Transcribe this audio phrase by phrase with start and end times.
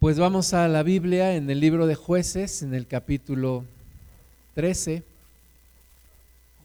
[0.00, 3.64] Pues vamos a la Biblia en el libro de jueces, en el capítulo
[4.54, 5.02] 13.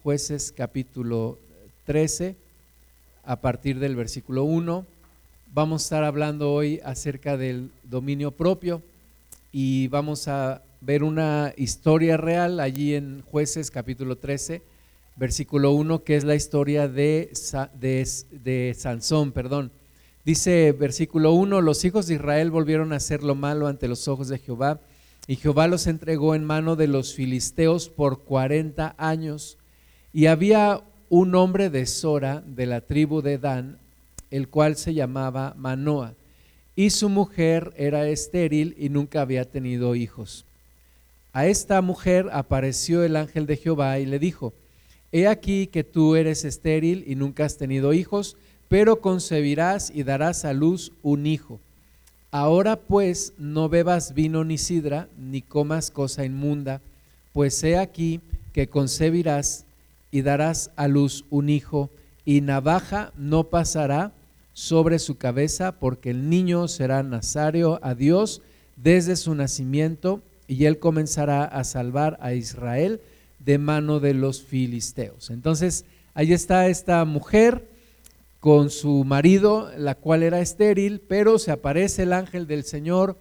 [0.04, 1.40] Jueces capítulo
[1.88, 2.36] 13,
[3.26, 4.86] a partir del versículo 1.
[5.52, 8.84] Vamos a estar hablando hoy acerca del dominio propio
[9.52, 14.62] y vamos a ver una historia real allí en jueces capítulo 13,
[15.16, 17.32] versículo 1, que es la historia de,
[17.82, 19.72] de, Sansón, perdón.
[20.26, 24.30] Dice versículo 1, los hijos de Israel volvieron a hacer lo malo ante los ojos
[24.30, 24.80] de Jehová,
[25.28, 29.58] y Jehová los entregó en mano de los filisteos por 40 años.
[30.14, 33.80] Y había un hombre de Sora, de la tribu de Dan,
[34.32, 36.14] el cual se llamaba Manoa,
[36.76, 40.46] y su mujer era estéril y nunca había tenido hijos.
[41.34, 44.54] A esta mujer apareció el ángel de Jehová y le dijo,
[45.12, 48.38] He aquí que tú eres estéril y nunca has tenido hijos,
[48.74, 51.60] pero concebirás y darás a luz un hijo.
[52.32, 56.82] Ahora pues no bebas vino ni sidra, ni comas cosa inmunda,
[57.34, 58.20] pues he aquí
[58.52, 59.66] que concebirás
[60.10, 61.92] y darás a luz un hijo,
[62.26, 64.12] y navaja no pasará
[64.54, 68.42] sobre su cabeza, porque el niño será nazario a Dios
[68.76, 73.02] desde su nacimiento, y él comenzará a salvar a Israel
[73.38, 75.30] de mano de los filisteos.
[75.30, 77.72] Entonces, ahí está esta mujer
[78.44, 83.18] con su marido, la cual era estéril, pero se aparece el ángel del Señor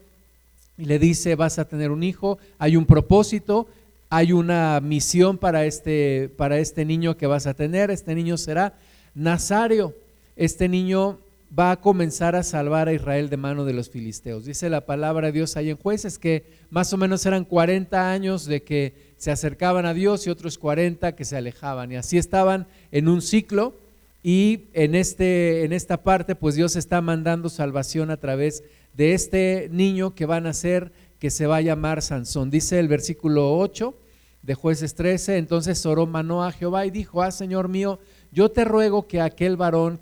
[0.76, 3.68] y le dice, vas a tener un hijo, hay un propósito,
[4.10, 8.74] hay una misión para este, para este niño que vas a tener, este niño será
[9.14, 9.94] Nazario,
[10.34, 11.20] este niño
[11.56, 14.44] va a comenzar a salvar a Israel de mano de los filisteos.
[14.44, 18.44] Dice la palabra de Dios ahí en jueces que más o menos eran 40 años
[18.44, 21.92] de que se acercaban a Dios y otros 40 que se alejaban.
[21.92, 23.81] Y así estaban en un ciclo
[24.22, 28.62] y en, este, en esta parte, pues Dios está mandando salvación a través
[28.94, 32.50] de este niño que va a nacer, que se va a llamar Sansón.
[32.50, 33.94] Dice el versículo 8
[34.42, 37.98] de jueces 13, entonces oró Manoa a Jehová y dijo, ah, Señor mío,
[38.30, 39.98] yo te ruego que aquel varón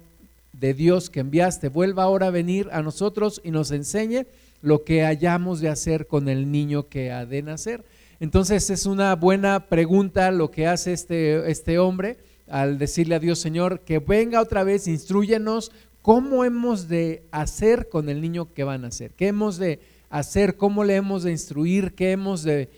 [0.53, 4.27] de Dios que enviaste vuelva ahora a venir a nosotros y nos enseñe
[4.61, 7.85] lo que hayamos de hacer con el niño que ha de nacer.
[8.19, 12.19] Entonces es una buena pregunta lo que hace este, este hombre
[12.51, 15.71] al decirle a Dios, Señor, que venga otra vez, instruyenos
[16.03, 20.57] cómo hemos de hacer con el niño que van a nacer, qué hemos de hacer,
[20.57, 22.69] cómo le hemos de instruir, qué hemos de,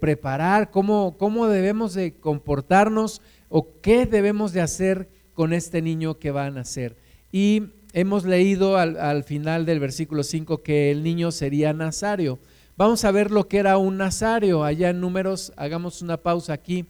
[0.00, 6.30] preparar, cómo, cómo debemos de comportarnos o qué debemos de hacer con este niño que
[6.30, 6.96] va a nacer.
[7.32, 12.38] Y hemos leído al, al final del versículo 5 que el niño sería nazario.
[12.76, 14.64] Vamos a ver lo que era un nazario.
[14.64, 16.84] Allá en números, hagamos una pausa aquí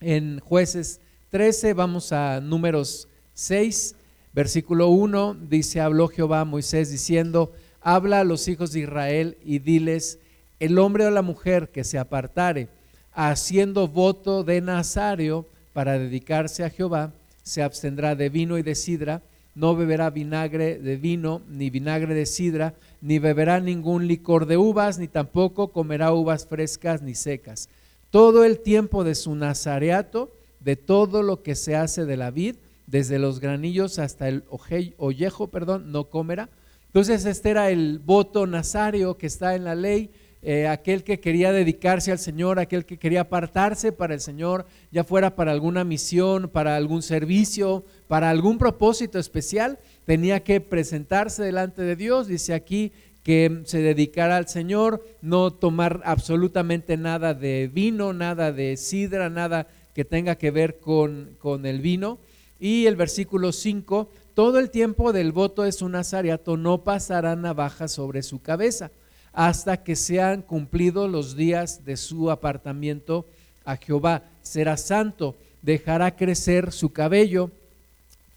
[0.00, 3.94] en jueces 13, vamos a números 6,
[4.32, 7.52] versículo 1, dice, habló Jehová a Moisés diciendo,
[7.82, 10.18] habla a los hijos de Israel y diles,
[10.58, 12.68] el hombre o la mujer que se apartare
[13.12, 15.44] haciendo voto de Nazario
[15.74, 17.12] para dedicarse a Jehová,
[17.42, 19.20] se abstendrá de vino y de sidra,
[19.54, 22.72] no beberá vinagre de vino, ni vinagre de sidra,
[23.02, 27.68] ni beberá ningún licor de uvas, ni tampoco comerá uvas frescas ni secas.
[28.10, 32.56] Todo el tiempo de su nazareato de todo lo que se hace de la vid,
[32.86, 36.48] desde los granillos hasta el ollejo, perdón, no comerá.
[36.86, 40.10] Entonces este era el voto nazario que está en la ley,
[40.40, 45.02] eh, aquel que quería dedicarse al Señor, aquel que quería apartarse para el Señor, ya
[45.04, 51.82] fuera para alguna misión, para algún servicio, para algún propósito especial, tenía que presentarse delante
[51.82, 52.28] de Dios.
[52.28, 52.92] Dice aquí
[53.24, 59.66] que se dedicara al Señor, no tomar absolutamente nada de vino, nada de sidra, nada
[59.98, 62.20] que tenga que ver con, con el vino.
[62.60, 67.88] Y el versículo 5, todo el tiempo del voto es un nazariato, no pasará navaja
[67.88, 68.92] sobre su cabeza
[69.32, 73.26] hasta que sean cumplidos los días de su apartamiento
[73.64, 74.22] a Jehová.
[74.40, 77.50] Será santo, dejará crecer su cabello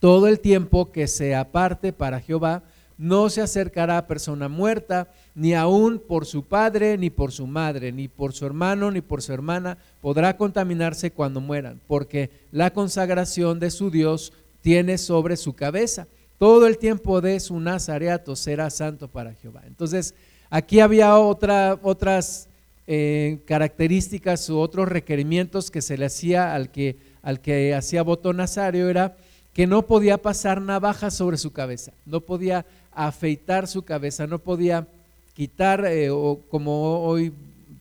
[0.00, 2.64] todo el tiempo que se aparte para Jehová.
[2.98, 7.92] No se acercará a persona muerta, ni aún por su padre, ni por su madre,
[7.92, 13.58] ni por su hermano, ni por su hermana, podrá contaminarse cuando mueran, porque la consagración
[13.58, 16.06] de su Dios tiene sobre su cabeza.
[16.38, 19.62] Todo el tiempo de su nazareato será santo para Jehová.
[19.66, 20.14] Entonces,
[20.50, 22.48] aquí había otra, otras
[22.86, 28.32] eh, características u otros requerimientos que se le hacía al que, al que hacía voto
[28.32, 29.16] nazario, era
[29.52, 34.86] que no podía pasar navaja sobre su cabeza, no podía afeitar su cabeza, no podía
[35.34, 37.32] quitar, eh, o como hoy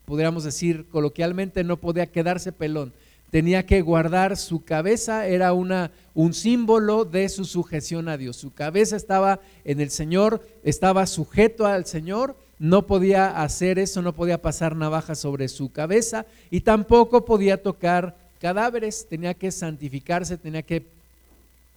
[0.06, 2.94] podríamos decir coloquialmente, no podía quedarse pelón.
[3.30, 8.36] Tenía que guardar su cabeza, era una, un símbolo de su sujeción a Dios.
[8.36, 14.14] Su cabeza estaba en el Señor, estaba sujeto al Señor no podía hacer eso, no
[14.14, 20.62] podía pasar navaja sobre su cabeza y tampoco podía tocar cadáveres, tenía que santificarse, tenía
[20.62, 20.84] que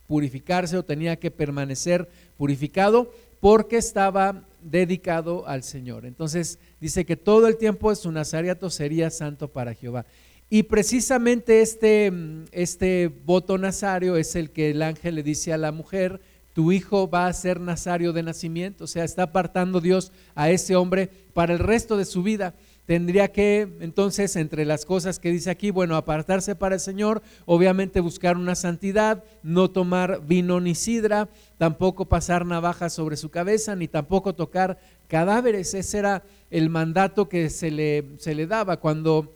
[0.06, 3.10] purificarse o tenía que permanecer purificado
[3.44, 6.06] porque estaba dedicado al Señor.
[6.06, 10.06] Entonces dice que todo el tiempo su nazariato sería santo para Jehová.
[10.48, 12.10] Y precisamente este,
[12.52, 16.22] este voto nazario es el que el ángel le dice a la mujer,
[16.54, 20.74] tu hijo va a ser nazario de nacimiento, o sea, está apartando Dios a ese
[20.74, 22.54] hombre para el resto de su vida
[22.86, 28.00] tendría que entonces entre las cosas que dice aquí, bueno, apartarse para el Señor, obviamente
[28.00, 31.28] buscar una santidad, no tomar vino ni sidra,
[31.58, 34.78] tampoco pasar navajas sobre su cabeza, ni tampoco tocar
[35.08, 35.74] cadáveres.
[35.74, 39.32] Ese era el mandato que se le, se le daba cuando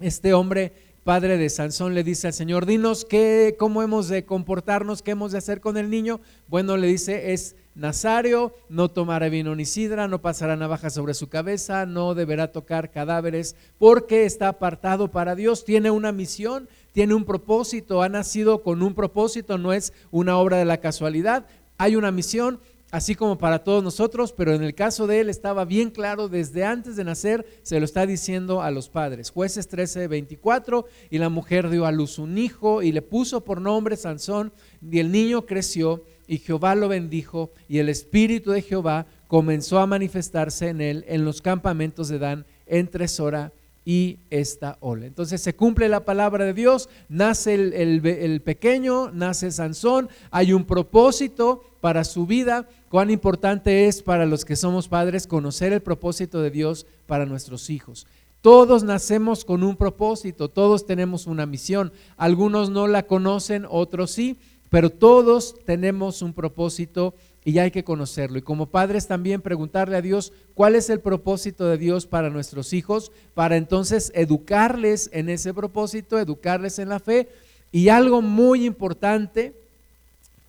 [0.00, 0.72] este hombre
[1.04, 5.32] padre de Sansón le dice al Señor, dinos qué, cómo hemos de comportarnos, qué hemos
[5.32, 6.20] de hacer con el niño.
[6.48, 11.28] Bueno, le dice, es Nazario, no tomará vino ni sidra, no pasará navaja sobre su
[11.28, 17.24] cabeza, no deberá tocar cadáveres, porque está apartado para Dios, tiene una misión, tiene un
[17.24, 21.46] propósito, ha nacido con un propósito, no es una obra de la casualidad,
[21.78, 22.60] hay una misión,
[22.90, 26.64] así como para todos nosotros, pero en el caso de él estaba bien claro desde
[26.64, 29.30] antes de nacer, se lo está diciendo a los padres.
[29.30, 33.60] Jueces 13, 24, y la mujer dio a luz un hijo y le puso por
[33.60, 34.52] nombre Sansón,
[34.82, 39.86] y el niño creció y Jehová lo bendijo y el espíritu de Jehová comenzó a
[39.88, 43.52] manifestarse en él en los campamentos de Dan entre Sora
[43.84, 45.06] y esta ola.
[45.06, 51.64] Entonces se cumple la palabra de Dios, nace el, pequeño, nace Sansón, hay un propósito
[51.80, 52.68] para su vida.
[52.90, 57.70] Cuán importante es para los que somos padres conocer el propósito de Dios para nuestros
[57.70, 58.04] hijos.
[58.42, 61.92] Todos nacemos con un propósito, todos tenemos una misión.
[62.16, 64.38] Algunos no la conocen, otros sí,
[64.70, 67.14] pero todos tenemos un propósito
[67.44, 68.38] y hay que conocerlo.
[68.38, 72.72] Y como padres también preguntarle a Dios cuál es el propósito de Dios para nuestros
[72.72, 77.28] hijos, para entonces educarles en ese propósito, educarles en la fe.
[77.70, 79.59] Y algo muy importante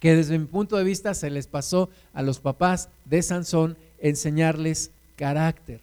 [0.01, 4.91] que desde mi punto de vista se les pasó a los papás de Sansón, enseñarles
[5.15, 5.79] carácter,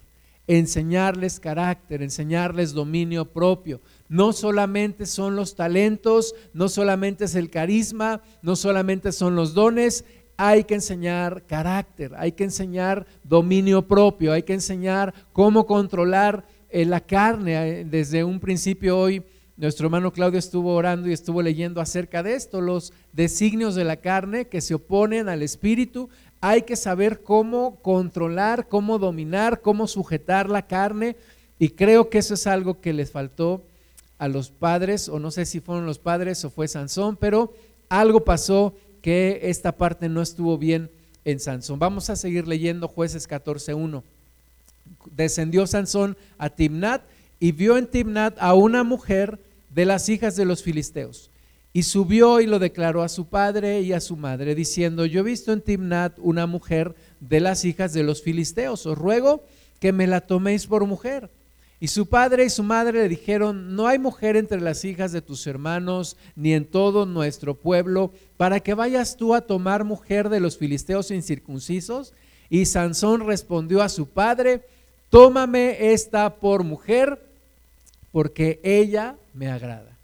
[0.47, 8.23] enseñarles carácter, enseñarles dominio propio no solamente son los talentos, no solamente es el carisma,
[8.43, 10.05] no solamente son los dones,
[10.37, 16.85] hay que enseñar carácter, hay que enseñar dominio propio, hay que enseñar cómo controlar eh,
[16.85, 17.85] la carne.
[17.85, 19.23] Desde un principio hoy
[19.59, 23.97] nuestro hermano Claudio estuvo orando y estuvo leyendo acerca de esto, los designios de la
[23.97, 26.09] carne que se oponen al espíritu.
[26.41, 31.17] Hay que saber cómo controlar, cómo dominar, cómo sujetar la carne.
[31.59, 33.65] Y creo que eso es algo que les faltó
[34.19, 37.53] a los padres, o no sé si fueron los padres o fue Sansón, pero
[37.89, 40.89] algo pasó que esta parte no estuvo bien
[41.25, 41.81] en Sansón.
[41.81, 44.03] Vamos a seguir leyendo jueces 14.1.
[45.17, 47.03] Descendió Sansón a Timnat
[47.41, 51.31] y vio en Timnat a una mujer de las hijas de los filisteos.
[51.73, 55.25] Y subió y lo declaró a su padre y a su madre, diciendo, yo he
[55.25, 59.45] visto en Timnat una mujer de las hijas de los filisteos, os ruego
[59.79, 61.31] que me la toméis por mujer.
[61.81, 65.23] Y su padre y su madre le dijeron, no hay mujer entre las hijas de
[65.23, 70.41] tus hermanos, ni en todo nuestro pueblo, para que vayas tú a tomar mujer de
[70.41, 72.15] los filisteos incircuncisos.
[72.51, 74.63] Y Sansón respondió a su padre,
[75.09, 77.23] tómame esta por mujer,
[78.13, 79.97] porque ella me agrada.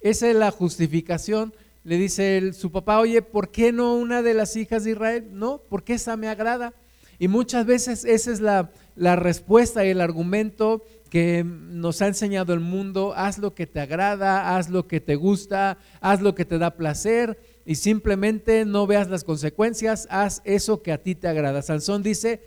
[0.00, 1.52] Esa es la justificación.
[1.84, 5.28] Le dice su papá, oye, ¿por qué no una de las hijas de Israel?
[5.32, 6.72] No, porque esa me agrada.
[7.18, 12.52] Y muchas veces esa es la, la respuesta y el argumento que nos ha enseñado
[12.52, 16.44] el mundo, haz lo que te agrada, haz lo que te gusta, haz lo que
[16.44, 21.28] te da placer y simplemente no veas las consecuencias, haz eso que a ti te
[21.28, 21.62] agrada.
[21.62, 22.40] Sansón dice,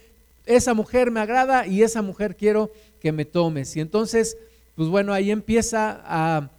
[0.46, 3.76] esa mujer me agrada y esa mujer quiero que me tomes.
[3.76, 4.38] Y entonces,
[4.82, 6.50] pues bueno, ahí empieza a,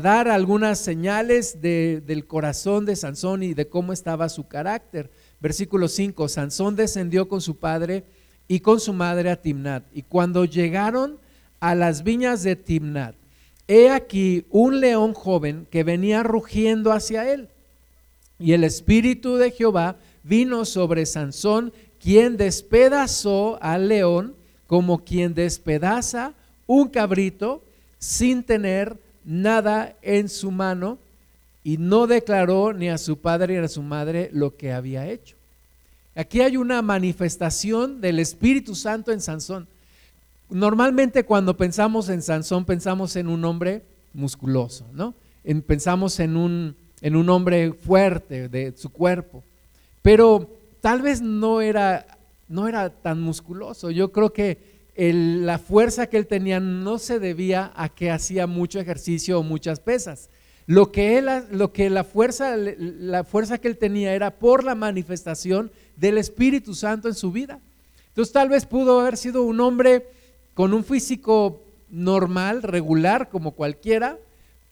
[0.00, 5.10] dar algunas señales del corazón de Sansón y de cómo estaba su carácter.
[5.40, 8.04] Versículo 5, Sansón descendió con su padre
[8.48, 9.84] y con su madre a Timnat.
[9.92, 11.18] Y cuando llegaron
[11.60, 13.14] a las viñas de Timnat,
[13.68, 17.50] he aquí un león joven que venía rugiendo hacia él.
[18.38, 24.34] Y el espíritu de Jehová vino sobre Sansón, quien despedazó al león
[24.66, 26.32] como quien despedaza
[26.66, 27.62] un cabrito
[28.06, 30.98] sin tener nada en su mano
[31.64, 35.34] y no declaró ni a su padre ni a su madre lo que había hecho.
[36.14, 39.66] Aquí hay una manifestación del Espíritu Santo en Sansón.
[40.48, 43.82] Normalmente cuando pensamos en Sansón pensamos en un hombre
[44.14, 45.12] musculoso, ¿no?
[45.66, 49.42] pensamos en un, en un hombre fuerte de su cuerpo,
[50.02, 50.48] pero
[50.80, 52.06] tal vez no era
[52.48, 53.90] no era tan musculoso.
[53.90, 58.80] Yo creo que la fuerza que él tenía no se debía a que hacía mucho
[58.80, 60.30] ejercicio o muchas pesas.
[60.66, 64.74] Lo que, él, lo que la, fuerza, la fuerza que él tenía era por la
[64.74, 67.60] manifestación del Espíritu Santo en su vida.
[68.08, 70.06] Entonces tal vez pudo haber sido un hombre
[70.54, 74.18] con un físico normal, regular, como cualquiera,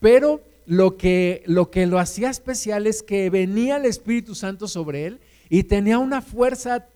[0.00, 5.06] pero lo que, lo que lo hacía especial es que venía el Espíritu Santo sobre
[5.06, 6.86] él y tenía una fuerza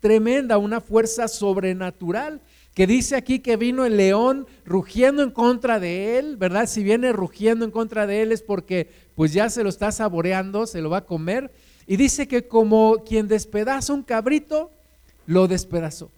[0.00, 2.40] tremenda, una fuerza sobrenatural,
[2.74, 6.66] que dice aquí que vino el león rugiendo en contra de él, ¿verdad?
[6.68, 10.66] Si viene rugiendo en contra de él es porque pues ya se lo está saboreando,
[10.66, 11.52] se lo va a comer.
[11.86, 14.70] Y dice que como quien despedaza un cabrito,
[15.26, 16.10] lo despedazó.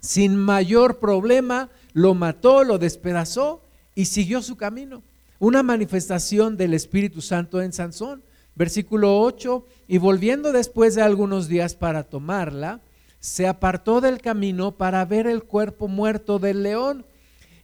[0.00, 3.62] Sin mayor problema, lo mató, lo despedazó
[3.94, 5.02] y siguió su camino
[5.40, 8.22] una manifestación del Espíritu Santo en Sansón.
[8.54, 12.80] Versículo 8, y volviendo después de algunos días para tomarla,
[13.20, 17.04] se apartó del camino para ver el cuerpo muerto del león.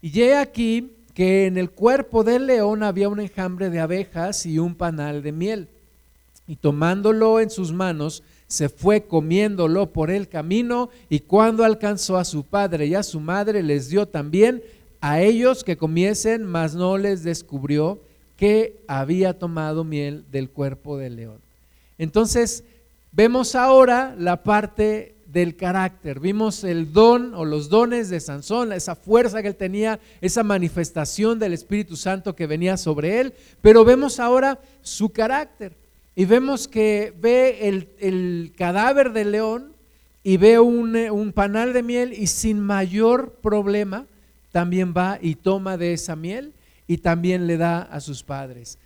[0.03, 4.59] Y he aquí que en el cuerpo del león había un enjambre de abejas y
[4.59, 5.69] un panal de miel.
[6.47, 12.25] Y tomándolo en sus manos, se fue comiéndolo por el camino y cuando alcanzó a
[12.25, 14.63] su padre y a su madre les dio también
[15.01, 17.99] a ellos que comiesen, mas no les descubrió
[18.37, 21.39] que había tomado miel del cuerpo del león.
[21.99, 22.63] Entonces,
[23.11, 26.21] vemos ahora la parte del carácter.
[26.21, 31.38] Vimos el don o los dones de Sansón, esa fuerza que él tenía, esa manifestación
[31.38, 35.73] del Espíritu Santo que venía sobre él, pero vemos ahora su carácter.
[36.14, 39.73] Y vemos que ve el, cadáver del león
[40.23, 44.06] y ve un, un panal de miel y sin mayor problema
[44.50, 46.54] también va y toma de esa miel
[46.87, 48.78] y también le da a sus padres.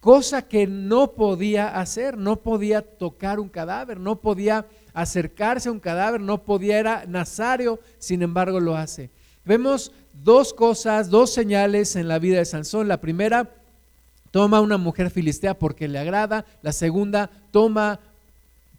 [0.00, 5.80] Cosa que no podía hacer, no podía tocar un cadáver, no podía acercarse a un
[5.80, 9.10] cadáver, no podía, era nazario, sin embargo lo hace.
[9.44, 12.88] Vemos dos cosas, dos señales en la vida de Sansón.
[12.88, 13.50] La primera,
[14.30, 16.44] toma una mujer filistea porque le agrada.
[16.62, 18.00] La segunda, toma,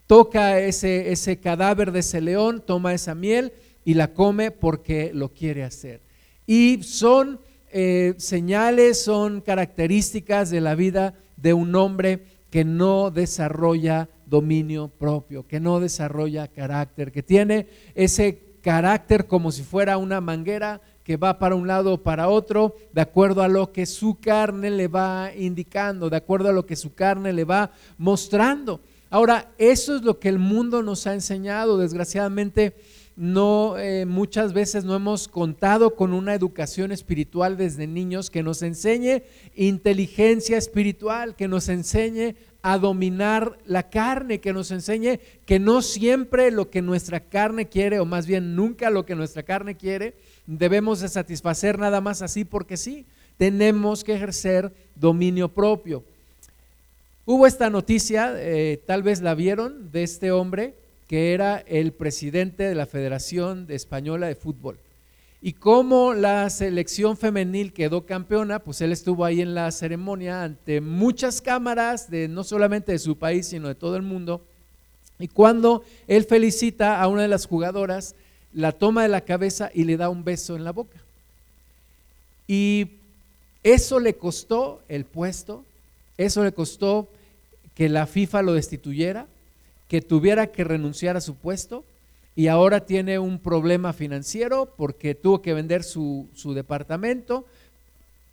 [0.07, 3.53] toca ese, ese cadáver de ese león, toma esa miel
[3.85, 6.01] y la come porque lo quiere hacer.
[6.45, 7.39] Y son
[7.71, 15.47] eh, señales, son características de la vida de un hombre que no desarrolla dominio propio,
[15.47, 21.39] que no desarrolla carácter, que tiene ese carácter como si fuera una manguera que va
[21.39, 25.31] para un lado o para otro, de acuerdo a lo que su carne le va
[25.35, 28.81] indicando, de acuerdo a lo que su carne le va mostrando.
[29.09, 31.79] Ahora, eso es lo que el mundo nos ha enseñado.
[31.79, 32.75] Desgraciadamente,
[33.15, 38.61] no eh, muchas veces no hemos contado con una educación espiritual desde niños que nos
[38.63, 39.23] enseñe
[39.55, 46.49] inteligencia espiritual, que nos enseñe a dominar la carne, que nos enseñe que no siempre
[46.49, 50.15] lo que nuestra carne quiere, o más bien nunca lo que nuestra carne quiere,
[50.47, 53.05] debemos de satisfacer nada más así porque sí,
[53.37, 56.03] tenemos que ejercer dominio propio.
[57.25, 60.75] Hubo esta noticia, eh, tal vez la vieron, de este hombre
[61.13, 64.79] que era el presidente de la Federación Española de Fútbol.
[65.43, 70.81] Y como la selección femenil quedó campeona, pues él estuvo ahí en la ceremonia ante
[70.81, 74.41] muchas cámaras, de, no solamente de su país, sino de todo el mundo.
[75.19, 78.15] Y cuando él felicita a una de las jugadoras,
[78.51, 80.97] la toma de la cabeza y le da un beso en la boca.
[82.47, 82.87] Y
[83.61, 85.63] eso le costó el puesto,
[86.17, 87.07] eso le costó
[87.75, 89.27] que la FIFA lo destituyera,
[89.93, 91.83] que tuviera que renunciar a su puesto
[92.35, 97.45] y ahora tiene un problema financiero porque tuvo que vender su, departamento,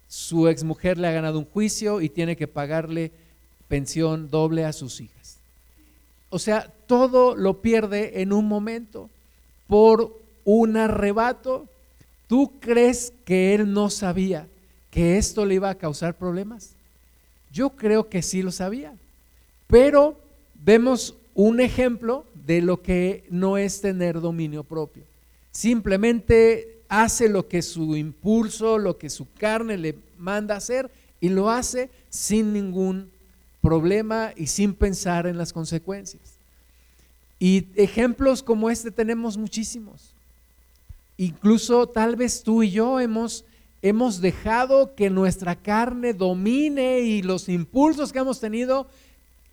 [0.09, 3.13] su exmujer le ha ganado un juicio y tiene que pagarle
[3.69, 5.37] pensión doble a sus hijas.
[6.31, 9.11] O sea, todo lo pierde en un momento
[9.67, 11.69] por un arrebato.
[12.27, 14.49] ¿Tú crees que él no sabía
[14.91, 16.71] que esto le iba a causar problemas?
[17.53, 18.95] Yo creo que sí lo sabía,
[19.67, 20.17] pero
[20.65, 25.05] vemos un ejemplo de lo que no es tener dominio propio.
[25.53, 31.49] Simplemente hace lo que su impulso, lo que su carne le manda hacer y lo
[31.49, 33.11] hace sin ningún
[33.63, 36.21] problema y sin pensar en las consecuencias.
[37.39, 40.13] Y ejemplos como este tenemos muchísimos.
[41.17, 43.47] Incluso tal vez tú y yo hemos,
[43.81, 48.89] hemos dejado que nuestra carne domine y los impulsos que hemos tenido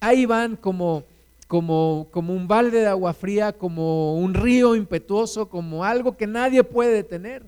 [0.01, 1.05] ahí van como
[1.47, 6.63] como, como un balde de agua fría, como un río impetuoso, como algo que nadie
[6.63, 7.43] puede detener.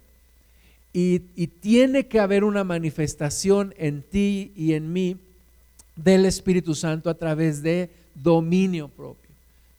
[0.92, 5.18] Y, y, tiene que haber una manifestación en ti y en mí
[5.96, 9.30] del Espíritu Santo a través de dominio propio.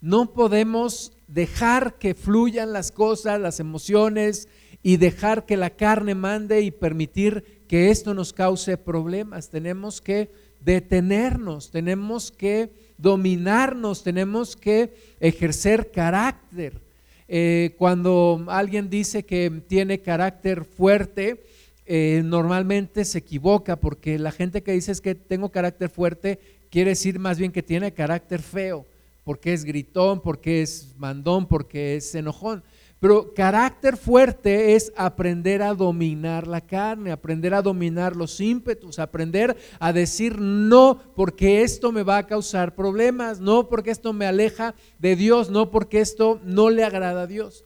[0.00, 4.48] No podemos dejar que fluyan las cosas, las emociones
[4.82, 9.50] y dejar que la carne mande y permitir que esto nos cause problemas.
[9.50, 16.80] Tenemos que detenernos, tenemos que dominarnos, tenemos que ejercer carácter.
[17.28, 21.44] Eh, cuando alguien dice que tiene carácter fuerte,
[21.86, 26.38] eh, normalmente se equivoca porque la gente que dice es que tengo carácter fuerte
[26.70, 28.86] quiere decir más bien que tiene carácter feo,
[29.24, 32.62] porque es gritón, porque es mandón, porque es enojón.
[33.00, 39.56] Pero carácter fuerte es aprender a dominar la carne, aprender a dominar los ímpetus, aprender
[39.78, 44.74] a decir no porque esto me va a causar problemas, no porque esto me aleja
[44.98, 47.64] de Dios, no porque esto no le agrada a Dios.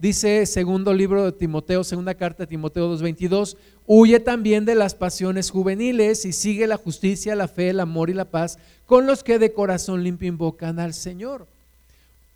[0.00, 5.48] Dice segundo libro de Timoteo, segunda carta de Timoteo 2.22, huye también de las pasiones
[5.48, 9.38] juveniles y sigue la justicia, la fe, el amor y la paz con los que
[9.38, 11.46] de corazón limpio invocan al Señor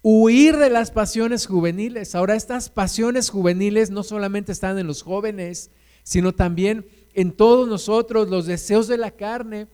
[0.08, 2.14] huir de las pasiones juveniles.
[2.14, 5.72] Ahora estas pasiones juveniles no solamente están en los jóvenes,
[6.04, 9.66] sino también en todos nosotros, los deseos de la carne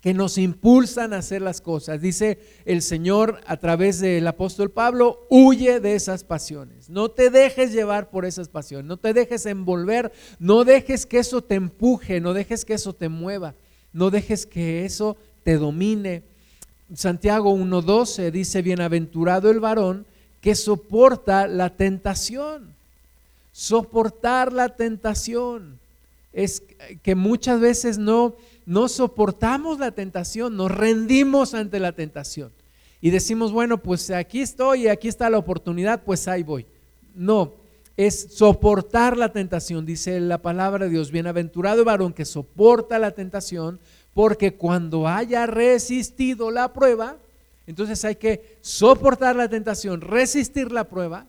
[0.00, 2.00] que nos impulsan a hacer las cosas.
[2.00, 6.88] Dice el Señor a través del apóstol Pablo, huye de esas pasiones.
[6.88, 11.42] No te dejes llevar por esas pasiones, no te dejes envolver, no dejes que eso
[11.42, 13.56] te empuje, no dejes que eso te mueva,
[13.92, 16.22] no dejes que eso te domine
[16.94, 20.06] Santiago 1.12 dice, bienaventurado el varón
[20.40, 22.74] que soporta la tentación.
[23.52, 25.78] Soportar la tentación.
[26.32, 26.62] Es
[27.02, 28.34] que muchas veces no,
[28.66, 32.52] no soportamos la tentación, nos rendimos ante la tentación.
[33.00, 36.66] Y decimos, bueno, pues aquí estoy y aquí está la oportunidad, pues ahí voy.
[37.14, 37.52] No,
[37.96, 41.10] es soportar la tentación, dice la palabra de Dios.
[41.10, 43.78] Bienaventurado el varón que soporta la tentación,
[44.16, 47.18] porque cuando haya resistido la prueba,
[47.66, 51.26] entonces hay que soportar la tentación, resistir la prueba.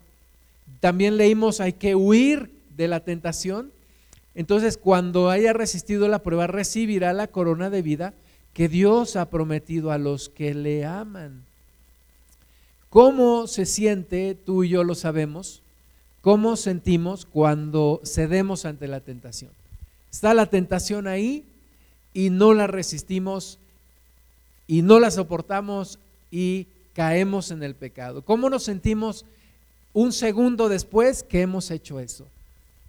[0.79, 3.74] También leímos hay que huir de la tentación.
[4.36, 8.14] Entonces cuando haya resistido la prueba, recibirá la corona de vida
[8.53, 11.44] que Dios ha prometido a los que le aman.
[12.90, 14.33] ¿Cómo se siente?
[14.33, 15.62] Tú y yo lo sabemos.
[16.22, 19.51] ¿Cómo sentimos cuando cedemos ante la tentación?
[20.09, 21.44] Está la tentación ahí,
[22.18, 23.60] y no la resistimos
[24.66, 26.00] y no la soportamos
[26.32, 28.24] y caemos en el pecado.
[28.24, 29.24] ¿Cómo nos sentimos
[29.94, 32.25] un segundo después que hemos hecho eso?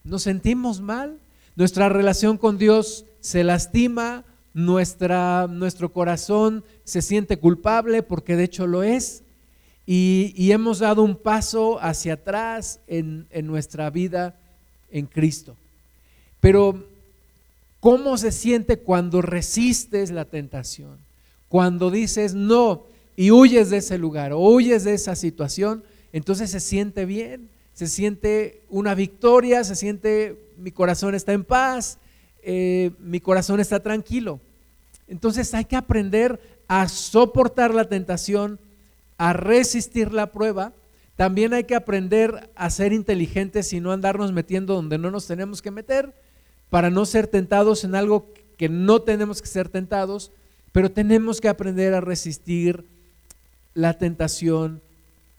[0.02, 1.18] ¿Nos sentimos mal?
[1.56, 8.66] Nuestra relación con Dios se lastima, nuestra, nuestro corazón se siente culpable porque de hecho
[8.66, 9.24] lo es.
[9.84, 14.36] Y, hemos dado un paso hacia atrás en, en nuestra vida
[14.90, 15.54] en Cristo.
[16.40, 16.87] Pero
[17.80, 20.98] ¿Cómo se siente cuando resistes la tentación?
[21.48, 22.84] Cuando dices no
[23.16, 27.86] y huyes de ese lugar o huyes de esa situación, entonces se siente bien, se
[27.86, 31.98] siente una victoria, se siente mi corazón está en paz,
[32.42, 34.40] eh, mi corazón está tranquilo.
[35.06, 38.58] Entonces hay que aprender a soportar la tentación,
[39.16, 40.72] a resistir la prueba.
[41.16, 45.62] También hay que aprender a ser inteligentes y no andarnos metiendo donde no nos tenemos
[45.62, 46.12] que meter
[46.70, 48.26] para no ser tentados en algo
[48.56, 50.30] que no tenemos que ser tentados,
[50.72, 52.84] pero tenemos que aprender a resistir
[53.74, 54.82] la tentación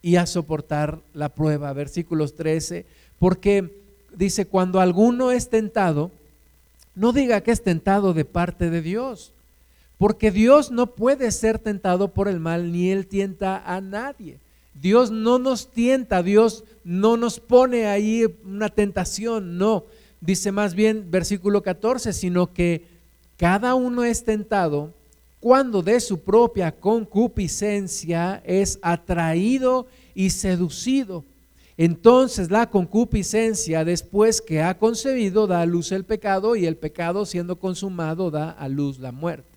[0.01, 1.71] y a soportar la prueba.
[1.73, 2.85] Versículos 13,
[3.19, 3.77] porque
[4.15, 6.11] dice, cuando alguno es tentado,
[6.95, 9.33] no diga que es tentado de parte de Dios,
[9.97, 14.39] porque Dios no puede ser tentado por el mal, ni Él tienta a nadie.
[14.73, 19.83] Dios no nos tienta, Dios no nos pone ahí una tentación, no
[20.21, 22.85] dice más bien versículo 14, sino que
[23.37, 24.93] cada uno es tentado
[25.39, 31.23] cuando de su propia concupiscencia es atraído y seducido.
[31.77, 37.25] Entonces la concupiscencia, después que ha concebido, da a luz el pecado y el pecado
[37.25, 39.47] siendo consumado da a luz la muerte.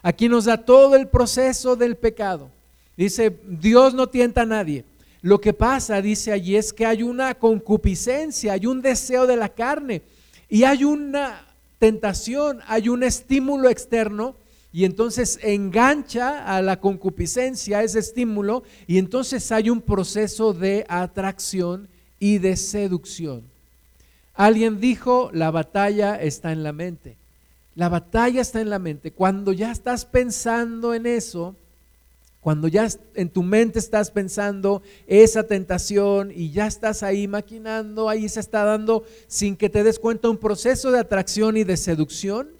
[0.00, 2.48] Aquí nos da todo el proceso del pecado.
[2.96, 4.84] Dice, Dios no tienta a nadie.
[5.24, 9.48] Lo que pasa, dice allí, es que hay una concupiscencia, hay un deseo de la
[9.48, 10.02] carne
[10.50, 11.46] y hay una
[11.78, 14.36] tentación, hay un estímulo externo
[14.70, 21.88] y entonces engancha a la concupiscencia ese estímulo y entonces hay un proceso de atracción
[22.18, 23.44] y de seducción.
[24.34, 27.16] Alguien dijo, la batalla está en la mente.
[27.76, 29.10] La batalla está en la mente.
[29.10, 31.56] Cuando ya estás pensando en eso,
[32.44, 38.28] cuando ya en tu mente estás pensando esa tentación y ya estás ahí maquinando, ahí
[38.28, 42.50] se está dando sin que te des cuenta un proceso de atracción y de seducción,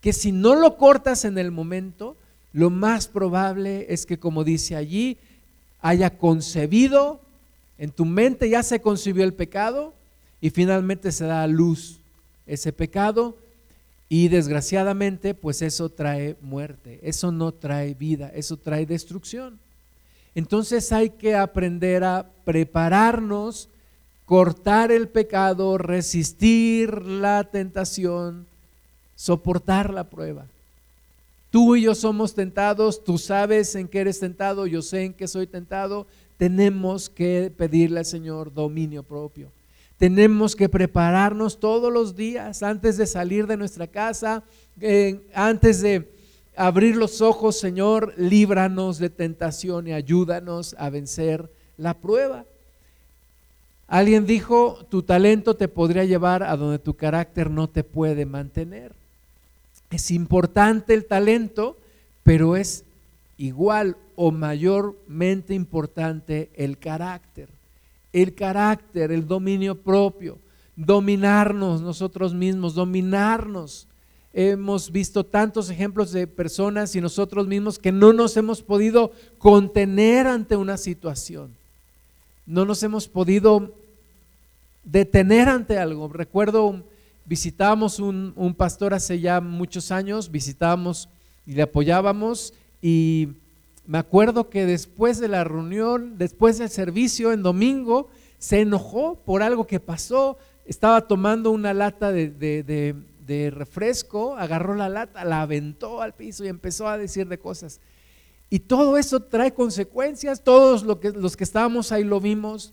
[0.00, 2.16] que si no lo cortas en el momento,
[2.52, 5.18] lo más probable es que, como dice allí,
[5.80, 7.20] haya concebido
[7.78, 9.94] En tu mente ya se concibió el pecado
[10.40, 12.00] y finalmente se da a luz
[12.48, 13.36] ese pecado
[14.12, 19.58] y desgraciadamente pues eso trae muerte, eso no trae vida, eso trae destrucción.
[20.34, 23.70] Entonces hay que aprender a prepararnos,
[24.26, 28.44] cortar el pecado, resistir la tentación,
[29.16, 30.44] soportar la prueba.
[31.50, 35.26] Tú y yo somos tentados, tú sabes en qué eres tentado, yo sé en qué
[35.26, 36.06] soy tentado.
[36.36, 39.48] Tenemos que pedirle al Señor dominio propio.
[39.98, 44.42] Tenemos que prepararnos todos los días antes de salir de nuestra casa,
[45.34, 46.10] antes de
[46.56, 52.44] abrir los ojos, Señor, líbranos de tentación y ayúdanos a vencer la prueba.
[53.88, 58.92] Alguien dijo, tu talento te podría llevar a donde tu carácter no te puede mantener.
[59.90, 61.76] Es importante el talento,
[62.22, 62.84] pero es
[63.36, 67.48] igual o mayormente importante el carácter.
[68.12, 70.38] El carácter, el dominio propio,
[70.76, 73.86] dominarnos nosotros mismos, dominarnos.
[74.34, 80.26] Hemos visto tantos ejemplos de personas y nosotros mismos que no nos hemos podido contener
[80.26, 81.54] ante una situación.
[82.46, 83.74] No nos hemos podido
[84.84, 86.08] detener ante algo.
[86.08, 86.82] Recuerdo
[87.24, 91.08] visitábamos un, un, pastor hace ya muchos años, visitábamos
[91.46, 93.28] y le apoyábamos y
[93.86, 99.42] me acuerdo que después de la reunión, después del servicio en domingo, se enojó por
[99.42, 102.94] algo que pasó, estaba tomando una lata de,
[103.50, 107.80] refresco, agarró la lata, la aventó al piso y empezó a decir de cosas.
[108.50, 112.72] Y todo eso trae consecuencias, todos los que, estábamos ahí lo vimos,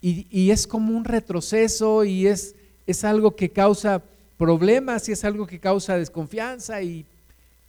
[0.00, 2.54] y, es como un retroceso y es
[3.04, 4.02] algo que causa
[4.36, 7.06] problemas y es algo que causa desconfianza y,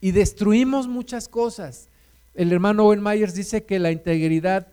[0.02, 1.88] destruimos muchas cosas.
[2.36, 4.68] El hermano Owen Myers dice que la integridad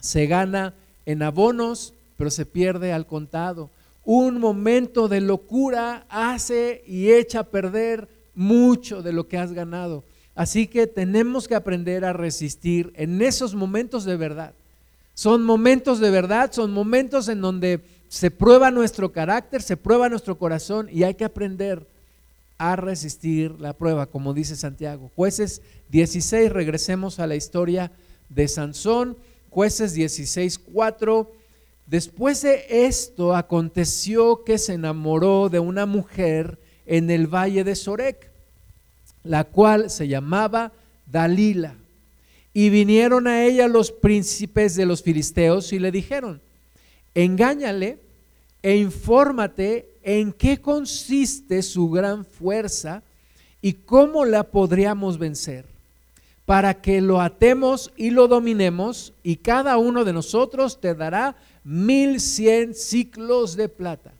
[0.00, 0.74] se gana
[1.06, 3.70] en abonos, pero se pierde al contado.
[4.04, 10.04] Un momento de locura hace y echa a perder mucho de lo que has ganado.
[10.36, 14.52] Así que tenemos que aprender a resistir en esos momentos de verdad.
[15.14, 20.38] Son momentos de verdad, son momentos en donde se prueba nuestro carácter, se prueba nuestro
[20.38, 21.84] corazón y hay que aprender
[22.58, 25.10] a resistir la prueba, como dice Santiago.
[25.14, 27.92] Jueces 16, regresemos a la historia
[28.28, 29.16] de Sansón.
[29.50, 31.32] Jueces 16, 4.
[31.86, 38.30] Después de esto aconteció que se enamoró de una mujer en el valle de Sorek,
[39.22, 40.72] la cual se llamaba
[41.06, 41.76] Dalila.
[42.52, 46.40] Y vinieron a ella los príncipes de los filisteos y le dijeron,
[47.14, 47.98] engáñale
[48.62, 53.02] e infórmate en qué consiste su gran fuerza
[53.60, 55.66] y cómo la podríamos vencer,
[56.46, 62.22] para que lo atemos y lo dominemos, y cada uno de nosotros te dará mil
[62.22, 64.10] cien ciclos de plata.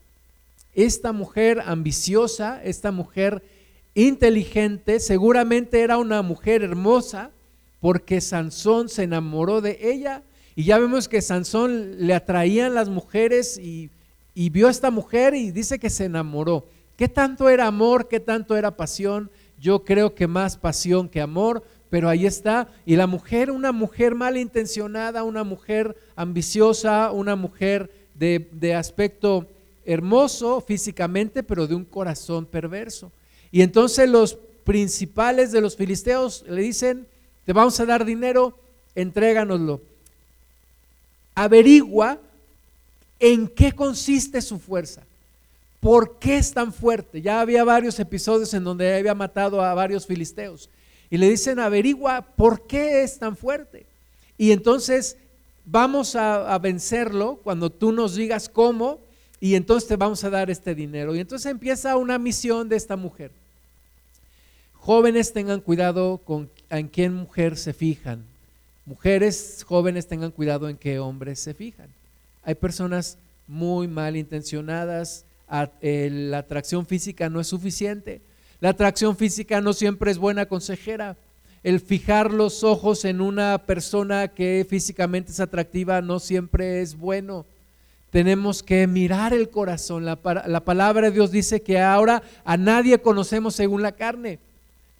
[0.74, 3.42] Esta mujer ambiciosa, esta mujer
[3.94, 7.31] inteligente, seguramente era una mujer hermosa,
[7.81, 10.22] porque Sansón se enamoró de ella
[10.55, 13.88] y ya vemos que Sansón le atraían las mujeres y,
[14.51, 16.66] vio a esta mujer y dice que se enamoró.
[16.96, 18.09] ¿Qué tanto era amor?
[18.09, 19.31] ¿Qué tanto era pasión?
[19.61, 22.68] Yo creo que más pasión que amor, pero ahí está.
[22.87, 29.46] Y la mujer, una mujer malintencionada, una mujer ambiciosa, una mujer de, de aspecto
[29.85, 33.11] hermoso físicamente, pero de un corazón perverso.
[33.51, 37.07] Y entonces los principales de los filisteos le dicen,
[37.44, 38.57] te vamos a dar dinero,
[38.94, 39.81] entréganoslo
[41.38, 42.18] averigua
[43.20, 45.02] en qué consiste su fuerza.
[45.81, 47.22] ¿Por qué es tan fuerte?
[47.22, 50.68] Ya había varios episodios en donde había matado a varios filisteos.
[51.11, 53.87] Y le dicen, averigua por qué es tan fuerte.
[54.37, 55.16] Y entonces
[55.64, 59.00] vamos a, vencerlo cuando tú nos digas cómo
[59.40, 61.14] y entonces te vamos a dar este dinero.
[61.14, 63.31] Y entonces empieza una misión de esta mujer.
[64.74, 68.24] Jóvenes tengan cuidado con en quién mujer se fijan.
[68.87, 71.88] Mujeres jóvenes tengan cuidado en qué hombres se fijan.
[72.42, 78.20] Hay personas muy mal intencionadas, la atracción física no es suficiente.
[78.61, 81.16] La atracción física no siempre es buena consejera.
[81.62, 87.46] El fijar los ojos en una persona que físicamente es atractiva no siempre es bueno.
[88.11, 90.05] Tenemos que mirar el corazón.
[90.05, 94.38] La, la, palabra de Dios dice que ahora a nadie conocemos según la carne.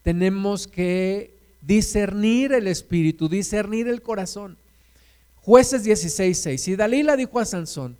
[0.03, 4.57] Tenemos que discernir el espíritu, discernir el corazón.
[5.43, 6.69] Jueces 16:6.
[6.69, 7.97] Y Dalila dijo a Sansón,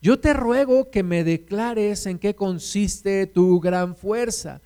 [0.00, 4.60] yo te ruego que me declares en qué consiste tu gran fuerza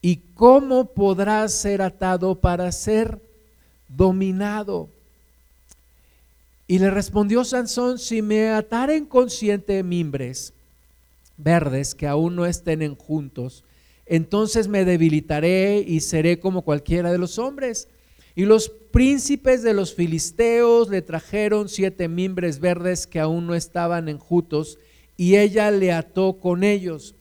[0.00, 3.20] y cómo podrás ser atado para ser
[3.88, 4.88] dominado.
[6.66, 10.52] Y le respondió Sansón, si me ataren con siete mimbres
[11.36, 13.64] verdes que aún no estén juntos,
[14.06, 17.88] entonces me debilitaré y seré como cualquiera de los hombres.
[18.36, 24.08] Y los príncipes de los filisteos le trajeron siete mimbres verdes que aún no estaban
[24.08, 24.78] enjutos,
[25.16, 27.14] y ella le ató con ellos.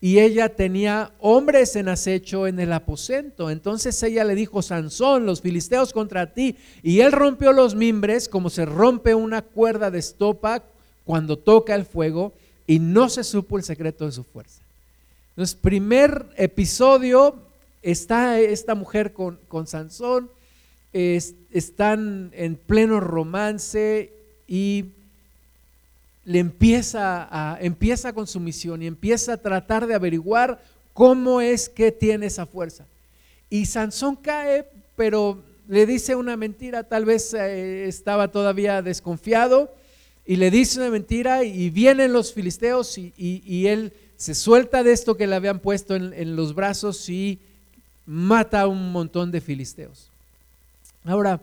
[0.00, 3.50] Y ella tenía hombres en acecho en el aposento.
[3.50, 6.56] Entonces ella le dijo, Sansón, los filisteos contra ti.
[6.84, 10.62] Y él rompió los mimbres como se rompe una cuerda de estopa
[11.04, 12.34] cuando toca el fuego,
[12.66, 14.60] y no se supo el secreto de su fuerza.
[15.30, 17.36] Entonces, primer episodio,
[17.82, 20.30] está esta mujer con, con Sansón,
[20.92, 24.12] están en pleno romance
[24.46, 24.86] y
[26.24, 31.68] le empieza, a, empieza con su misión y empieza a tratar de averiguar cómo es
[31.68, 32.86] que tiene esa fuerza.
[33.48, 39.72] Y Sansón cae, pero le dice una mentira, tal vez eh, estaba todavía desconfiado,
[40.26, 45.16] y le dice una mentira y vienen los filisteos y, él se suelta de esto
[45.16, 47.38] que le habían puesto en, en los brazos y
[48.04, 50.10] mata a un montón de filisteos.
[51.08, 51.40] Ahora,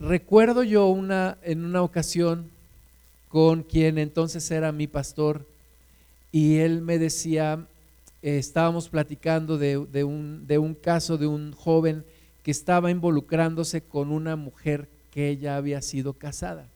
[0.00, 2.50] recuerdo yo una, en una ocasión
[3.28, 5.46] con quien entonces era mi pastor
[6.32, 7.64] y él me decía,
[8.20, 12.04] eh, estábamos platicando de, un, de un caso de un joven
[12.42, 16.66] que estaba involucrándose con una mujer que ella había sido casada.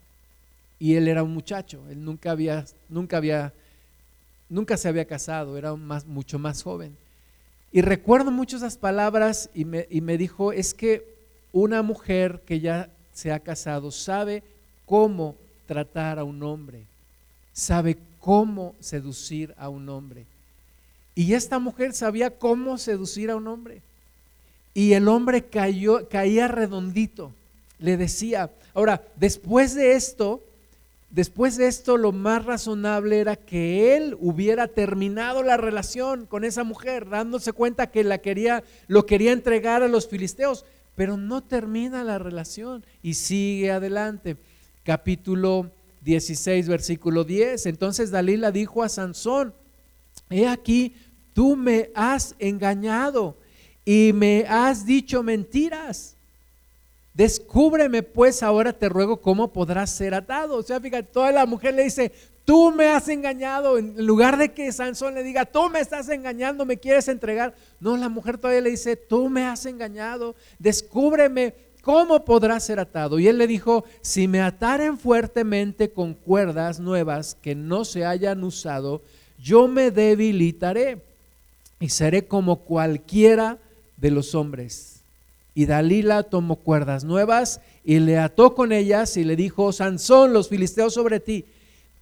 [0.79, 3.53] Y él era un muchacho, él nunca había, nunca había,
[4.49, 6.97] nunca se había casado, era más, mucho más joven.
[7.73, 11.14] Y recuerdo mucho esas palabras y me, y me dijo, es que
[11.55, 14.43] una mujer que ya se ha casado sabe
[14.87, 15.37] cómo
[15.67, 16.83] tratar a un hombre,
[17.53, 20.27] sabe cómo seducir a un hombre.
[21.15, 23.83] Y esta mujer sabía cómo seducir a un hombre.
[24.75, 27.31] Y el hombre cayó, caía redondito.
[27.79, 30.43] Le decía, ahora, después de esto,
[31.11, 36.65] después de esto lo más razonable era que él hubiera terminado la relación con esa
[36.65, 40.65] mujer, dándose cuenta que la quería, lo quería entregar a los filisteos
[40.95, 44.37] pero no termina la relación y sigue adelante.
[44.83, 45.71] Capítulo
[46.03, 47.67] 16, versículo 10.
[47.67, 49.55] Entonces Dalila dijo a Sansón,
[50.31, 50.95] he aquí,
[51.33, 53.37] tú me has engañado
[53.85, 56.17] y me has dicho mentiras.
[57.15, 60.57] Descúbreme pues ahora te ruego cómo podrás ser atado.
[60.57, 62.13] O sea, fíjate, toda la mujer le dice,
[62.45, 66.65] tú me has engañado, en lugar de que Sansón le diga, tú me estás engañando,
[66.65, 67.55] me quieres entregar.
[67.81, 73.19] No, la mujer todavía le dice, tú me has engañado, descúbreme cómo podrás ser atado.
[73.19, 78.45] Y él le dijo, si me ataren fuertemente con cuerdas nuevas que no se hayan
[78.45, 79.03] usado,
[79.39, 80.99] yo me debilitaré
[81.81, 83.59] y seré como cualquiera
[83.97, 85.01] de los hombres.
[85.55, 90.49] Y Dalila tomó cuerdas nuevas y le ató con ellas y le dijo, Sansón, los
[90.49, 91.45] filisteos sobre ti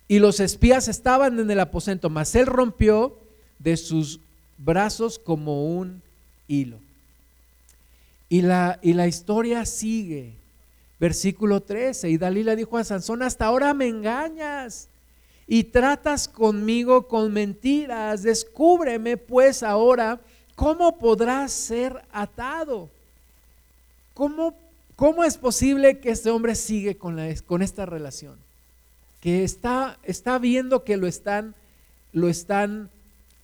[0.08, 3.16] y los espías estaban en el aposento, mas él rompió
[3.58, 4.20] de sus
[4.58, 6.02] brazos como un
[6.48, 6.78] hilo.
[8.28, 10.32] Y la, y la historia sigue.
[10.98, 12.10] Versículo 13.
[12.10, 14.88] Y Dalila dijo a Sansón, hasta ahora me engañas
[15.46, 18.22] y tratas conmigo con mentiras.
[18.22, 20.20] Descúbreme pues ahora
[20.54, 22.88] cómo podrás ser atado.
[24.14, 24.54] ¿Cómo,
[24.96, 28.36] cómo es posible que este hombre sigue con, la, con esta relación?
[29.22, 31.54] Que está, está viendo que lo están,
[32.12, 32.90] lo están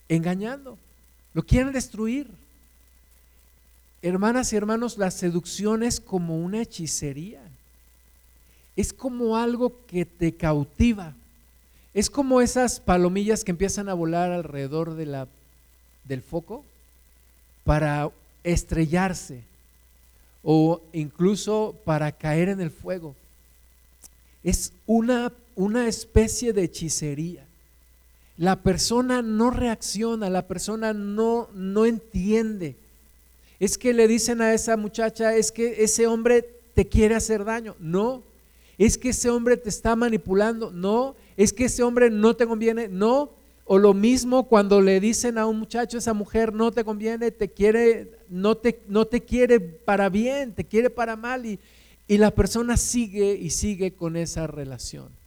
[0.09, 0.77] engañando,
[1.35, 2.29] lo quieren destruir.
[4.03, 7.41] Hermanas y hermanos, la seducción es como una hechicería.
[8.75, 11.15] Es como algo que te cautiva.
[11.95, 15.29] Es como esas palomillas que empiezan a volar alrededor de la,
[16.05, 16.65] del foco
[17.63, 18.11] para
[18.43, 19.43] estrellarse
[20.43, 23.15] o incluso para caer en el fuego.
[24.43, 27.45] Es una una especie de hechicería.
[28.37, 32.77] La persona no reacciona, la persona no, no entiende.
[33.59, 37.75] Es que le dicen a esa muchacha, es que ese hombre te quiere hacer daño.
[37.81, 38.23] No,
[38.79, 40.71] es que ese hombre te está manipulando.
[40.71, 42.87] No, es que ese hombre no te conviene.
[42.87, 43.31] No,
[43.65, 47.49] o lo mismo cuando le dicen a un muchacho, esa mujer no te conviene, te
[47.49, 51.59] quiere, no te, no te quiere para bien, te quiere para mal y,
[52.09, 55.19] y la persona sigue y sigue con esa relación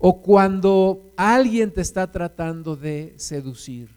[0.00, 3.88] o cuando alguien te está tratando de seducir.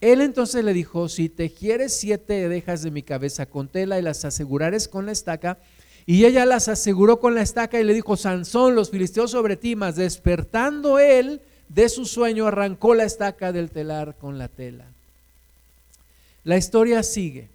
[0.00, 4.02] Él entonces le dijo, si te quieres siete dejas de mi cabeza con tela y
[4.02, 5.58] las asegurares con la estaca,
[6.06, 9.76] y ella las aseguró con la estaca y le dijo, Sansón, los filisteos sobre ti,
[9.76, 14.86] mas despertando él de su sueño, arrancó la estaca del telar con la tela.
[16.42, 17.48] La historia sigue,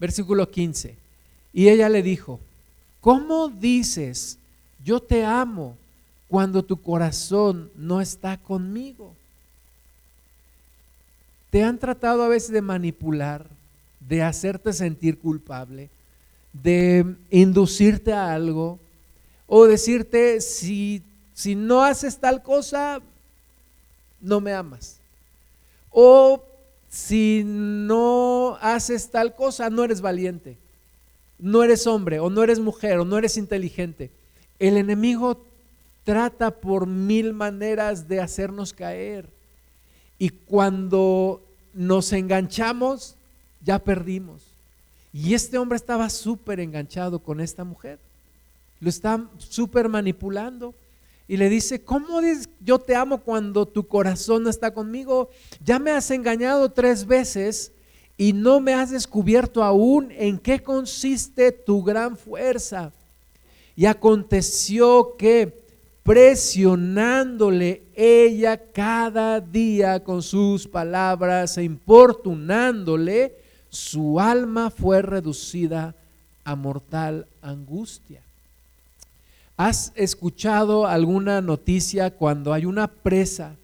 [0.00, 0.96] versículo 15.
[1.52, 2.40] Y ella le dijo,
[3.00, 4.38] ¿cómo dices
[4.84, 5.76] Yo te amo
[6.28, 9.14] cuando tu corazón no está conmigo.
[11.50, 13.46] Te han tratado a veces de manipular,
[13.98, 15.90] de hacerte sentir culpable,
[16.52, 18.78] de inducirte a algo
[19.48, 21.02] o decirte, si,
[21.34, 23.00] si no haces tal cosa,
[24.20, 24.98] no me amas.
[25.90, 26.40] O
[26.88, 30.56] si no haces tal cosa, no eres valiente,
[31.40, 34.10] no eres hombre, o no eres mujer, o no eres inteligente.
[34.58, 35.42] El enemigo
[36.04, 39.28] trata por mil maneras de hacernos caer.
[40.18, 43.16] Y cuando nos enganchamos,
[43.64, 44.42] ya perdimos.
[45.12, 47.98] Y este hombre estaba súper enganchado con esta mujer.
[48.80, 50.74] Lo está súper manipulando
[51.26, 52.20] y le dice, ¿cómo
[52.60, 55.30] yo te amo cuando tu corazón no está conmigo?
[55.64, 57.72] Ya me has engañado tres veces
[58.20, 62.92] y no me has descubierto aún en qué consiste tu gran fuerza.
[63.74, 65.58] Y aconteció que
[66.02, 73.36] presionándole ella cada día con sus palabras e importunándole,
[73.70, 75.94] su alma fue reducida
[76.44, 78.20] a mortal angustia.
[79.56, 83.54] ¿Has escuchado alguna noticia cuando hay una presa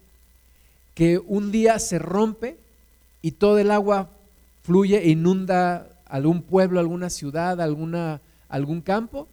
[0.95, 2.57] que un día se rompe
[3.21, 4.09] y todo el agua
[4.67, 9.29] fluye e inunda algún pueblo, alguna ciudad, alguna, algún campo?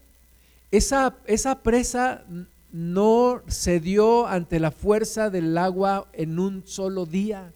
[0.71, 2.23] Esa, esa presa
[2.71, 7.53] no se dio ante la fuerza del agua en un solo día,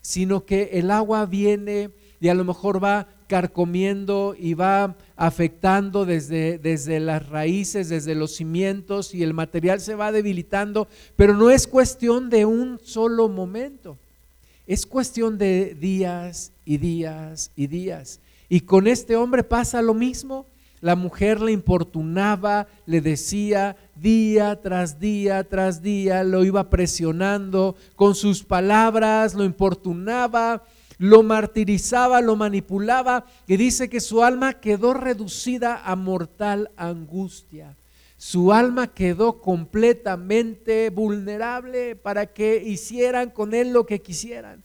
[0.00, 1.90] sino que el agua viene
[2.20, 8.34] y a lo mejor va carcomiendo y va afectando desde, desde las raíces, desde los
[8.34, 13.98] cimientos y el material se va debilitando, pero no es cuestión de un solo momento,
[14.66, 18.20] es cuestión de días y días y días.
[18.48, 20.46] Y con este hombre pasa lo mismo.
[20.80, 28.14] La mujer le importunaba, le decía día tras día tras día, lo iba presionando con
[28.14, 30.64] sus palabras, lo importunaba,
[30.96, 37.76] lo martirizaba, lo manipulaba, y dice que su alma quedó reducida a mortal angustia.
[38.20, 44.62] Su alma quedó completamente vulnerable para que hicieran con él lo que quisieran.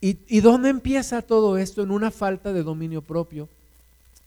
[0.00, 1.84] ¿Y, ¿Y dónde empieza todo esto?
[1.84, 3.48] En una falta de dominio propio,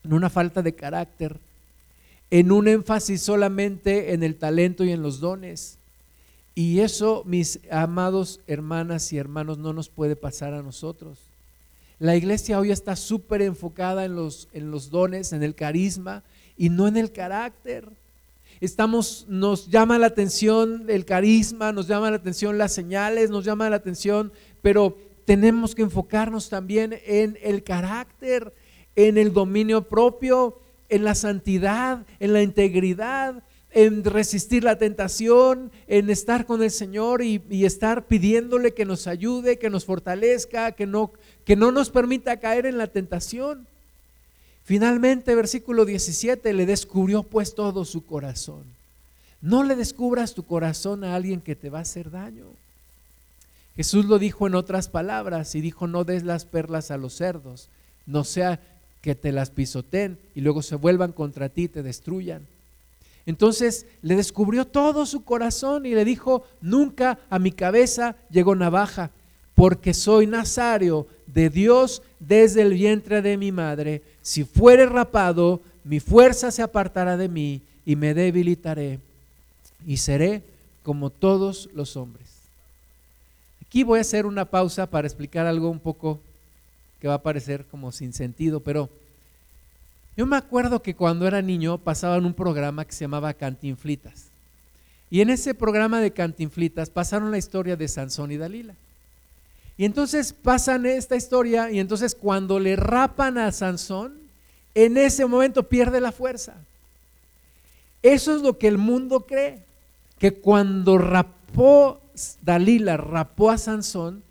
[0.06, 1.36] en una falta de carácter,
[2.32, 5.78] en un énfasis solamente en el talento y en los dones
[6.56, 11.18] y eso, mis amados hermanas y hermanos, no nos puede pasar a nosotros.
[12.00, 16.24] La iglesia hoy está súper enfocada en los dones, en el carisma
[16.60, 17.88] y no en el carácter.
[18.60, 23.70] Estamos, nos llama la atención el carisma, nos llama la atención las señales, nos llama
[23.70, 28.54] la atención, pero tenemos que enfocarnos también en el carácter,
[28.98, 33.42] en el dominio propio, en la santidad, en la integridad,
[33.72, 39.58] en resistir la tentación, en estar con el Señor y, estar pidiéndole que nos ayude,
[39.58, 41.14] que nos fortalezca, que no,
[41.46, 43.69] que no nos permita caer en la tentación.
[44.70, 48.62] Finalmente, versículo 17, le descubrió pues todo su corazón.
[49.42, 52.46] No le descubras tu corazón a alguien que te va a hacer daño.
[53.76, 57.68] Jesús lo dijo en otras palabras y dijo, no des las perlas a los cerdos,
[58.06, 58.60] no sea
[59.02, 62.46] que te las pisoteen y luego se vuelvan contra ti y te destruyan.
[63.26, 69.10] Entonces le descubrió todo su corazón y le dijo, nunca a mi cabeza llegó navaja,
[69.56, 74.02] porque soy nazario de Dios desde el vientre de mi madre.
[74.22, 79.00] Si fuere rapado, mi fuerza se apartará de mí y me debilitaré
[79.86, 80.44] y seré
[80.84, 82.28] como todos los hombres.
[83.66, 86.20] Aquí voy a hacer una pausa para explicar algo un poco
[87.00, 88.90] que va a parecer como sin sentido, pero
[90.18, 94.26] yo me acuerdo que cuando era niño pasaban un programa que se llamaba Cantinflitas.
[95.10, 98.76] Y en ese programa de Cantinflitas pasaron la historia de Sansón y Dalila.
[99.80, 104.14] Y entonces pasan esta historia y entonces cuando le rapan a Sansón,
[104.76, 106.56] en ese momento pierde la fuerza.
[108.04, 109.64] Eso es lo que el mundo cree,
[110.18, 112.02] que cuando rapó
[112.42, 114.22] Dalila, rapó a Sansón,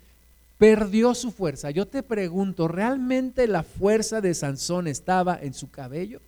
[0.59, 1.71] perdió su fuerza.
[1.71, 6.21] Yo te pregunto, ¿realmente la fuerza de Sansón estaba en su cabello?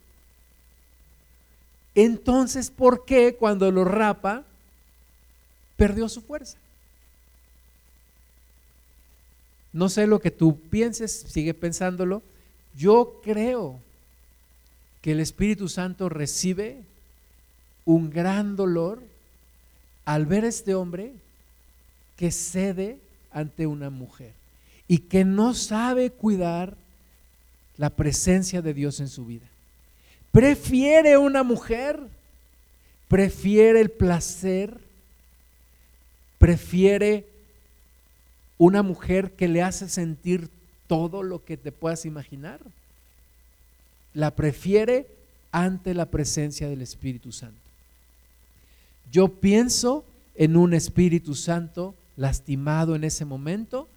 [1.94, 4.42] Entonces, ¿por qué cuando lo rapa
[5.76, 6.58] perdió su fuerza?
[9.72, 12.22] No sé lo que tú pienses, sigue pensándolo.
[12.76, 13.80] Yo creo
[15.00, 16.82] que el Espíritu Santo recibe
[17.84, 19.02] un gran dolor
[20.04, 21.12] al ver a este hombre
[22.16, 22.98] que cede
[23.32, 24.32] ante una mujer
[24.88, 26.76] y que no sabe cuidar
[27.78, 29.46] la presencia de Dios en su vida.
[30.30, 32.00] Prefiere una mujer
[33.12, 34.78] prefiere el placer,
[36.38, 37.26] prefiere
[38.64, 40.48] una mujer que le hace sentir
[40.86, 42.60] todo lo que te puedas imaginar.
[44.14, 45.08] La prefiere
[45.50, 47.58] ante la presencia del Espíritu Santo.
[49.10, 50.04] Yo pienso
[50.36, 53.88] en un Espíritu Santo lastimado en ese momento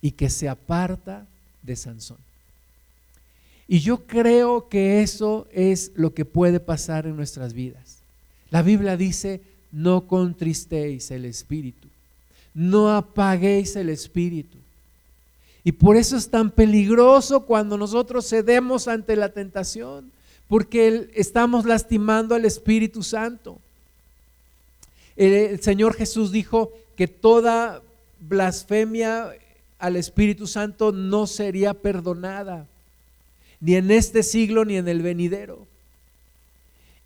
[0.00, 1.26] y que se aparta
[1.62, 2.16] de Sansón.
[3.66, 7.98] Y yo creo que eso es lo que puede pasar en nuestras vidas.
[8.48, 11.87] La Biblia dice, no contristéis el Espíritu,
[12.54, 14.56] no apaguéis el Espíritu.
[15.64, 20.10] Y por eso es tan peligroso cuando nosotros cedemos ante la tentación,
[20.48, 23.58] porque estamos lastimando al Espíritu Santo.
[25.16, 27.82] El Señor Jesús dijo que toda
[28.20, 29.32] blasfemia
[29.78, 32.66] al Espíritu Santo no sería perdonada,
[33.60, 35.66] ni en este siglo ni en el venidero.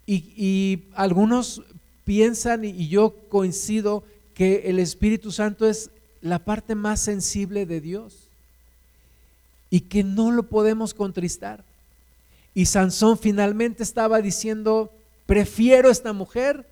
[0.07, 1.63] Y, algunos
[2.05, 8.29] piensan, y yo coincido, que el Espíritu Santo es la parte más sensible de Dios
[9.71, 11.65] y que no lo podemos contristar.
[12.55, 14.93] Y Sansón finalmente estaba diciendo,
[15.27, 16.67] prefiero esta mujer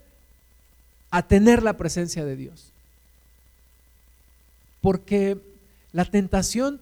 [1.10, 2.72] a tener la presencia de Dios.
[4.80, 5.38] Porque
[5.92, 6.80] la tentación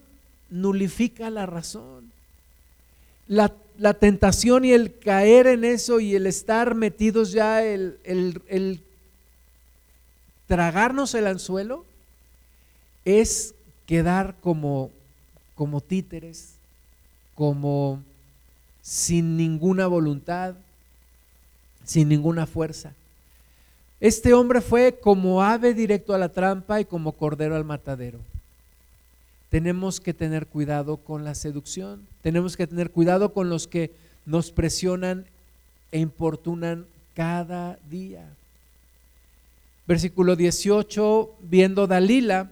[0.49, 2.11] nulifica la razón.
[3.27, 3.53] La,
[3.99, 8.81] tentación y el caer en eso y el estar metidos ya, el, el
[10.49, 11.85] tragarnos el anzuelo,
[13.05, 13.53] es
[13.85, 14.89] quedar como,
[15.53, 16.55] como títeres,
[17.35, 18.01] como
[18.81, 20.55] sin ninguna voluntad,
[21.85, 22.93] sin ninguna fuerza.
[23.99, 28.17] Este hombre fue como ave directo a la trampa y como cordero al matadero.
[29.51, 33.91] Tenemos que tener cuidado con la seducción, tenemos que tener cuidado con los que
[34.25, 35.25] nos presionan
[35.91, 38.25] e importunan cada día.
[39.89, 42.51] Versículo 18, viendo Dalila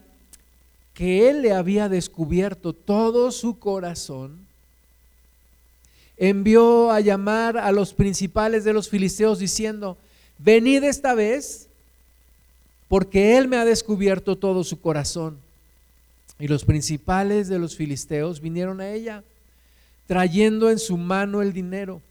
[0.96, 4.40] que él le había descubierto todo su corazón,
[6.18, 10.00] envió a llamar a los principales de los filisteos diciendo,
[10.40, 11.68] venid esta vez,
[12.88, 15.38] porque él me ha descubierto todo su corazón.
[16.40, 19.24] Y los principales de los filisteos vinieron a ella,
[20.08, 22.02] trayendo en su mano el dinero.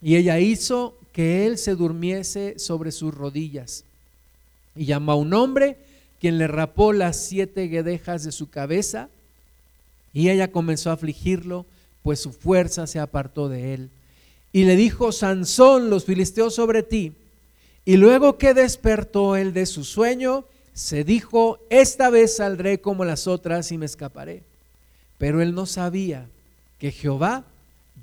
[0.00, 3.84] Y ella hizo que él se durmiese sobre sus rodillas.
[4.78, 5.76] Y llamó a un hombre,
[6.20, 9.08] quien le rapó las siete guedejas de su cabeza.
[10.14, 11.66] Y ella comenzó a afligirlo,
[12.02, 13.90] pues su fuerza se apartó de él.
[14.52, 17.12] Y le dijo, Sansón, los filisteos sobre ti.
[17.84, 23.26] Y luego que despertó él de su sueño, se dijo, esta vez saldré como las
[23.26, 24.42] otras y me escaparé.
[25.18, 26.26] Pero él no sabía
[26.78, 27.44] que Jehová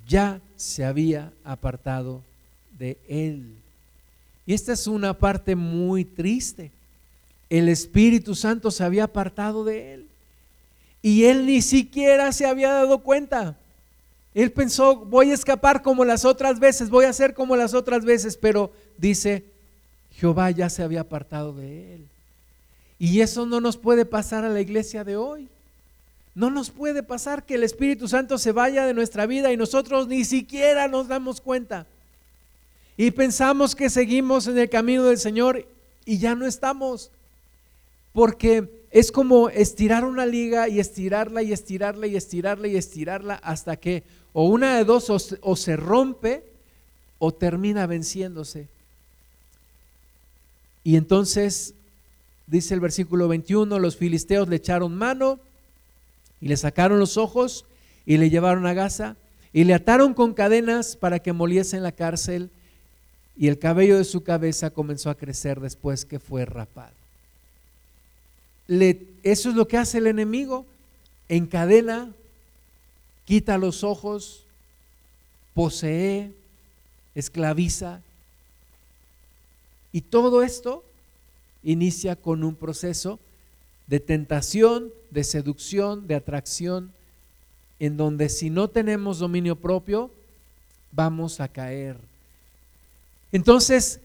[0.07, 2.21] ya se había apartado
[2.77, 3.55] de él.
[4.45, 6.71] Y esta es una parte muy triste.
[7.49, 10.07] El Espíritu Santo se había apartado de él.
[11.01, 13.55] Y él ni siquiera se había dado cuenta.
[14.33, 18.03] Él pensó, voy a escapar como las otras veces, voy a hacer como las otras
[18.03, 19.45] veces, pero dice,
[20.17, 22.07] Jehová ya se había apartado de él.
[22.99, 25.47] Y eso no nos puede pasar a la iglesia de hoy.
[26.33, 30.07] No nos puede pasar que el Espíritu Santo se vaya de nuestra vida y nosotros
[30.07, 31.85] ni siquiera nos damos cuenta.
[32.97, 35.67] Y pensamos que seguimos en el camino del Señor
[36.05, 37.11] y ya no estamos.
[38.13, 43.75] Porque es como estirar una liga y estirarla y estirarla y estirarla y estirarla hasta
[43.75, 46.43] que o una de dos o, se rompe
[47.19, 48.67] o termina venciéndose.
[50.83, 51.73] Y entonces,
[52.47, 55.39] dice el versículo 21, los filisteos le echaron mano
[56.39, 57.65] y le sacaron los ojos
[58.05, 59.15] y le llevaron a Gaza
[59.51, 62.49] y le ataron con cadenas para que moliese en la cárcel
[63.37, 66.93] y el cabello de su cabeza comenzó a crecer después que fue rapado.
[68.67, 70.65] eso es lo que hace el enemigo,
[71.27, 72.11] encadena,
[73.25, 74.43] quita los ojos,
[75.53, 76.31] posee,
[77.13, 78.01] esclaviza
[79.91, 80.83] y todo esto
[81.63, 83.19] inicia con un proceso
[83.87, 86.91] de tentación, de seducción, de atracción,
[87.79, 90.11] en donde si no tenemos dominio propio,
[90.91, 91.97] vamos a caer.
[93.35, 93.99] Entonces,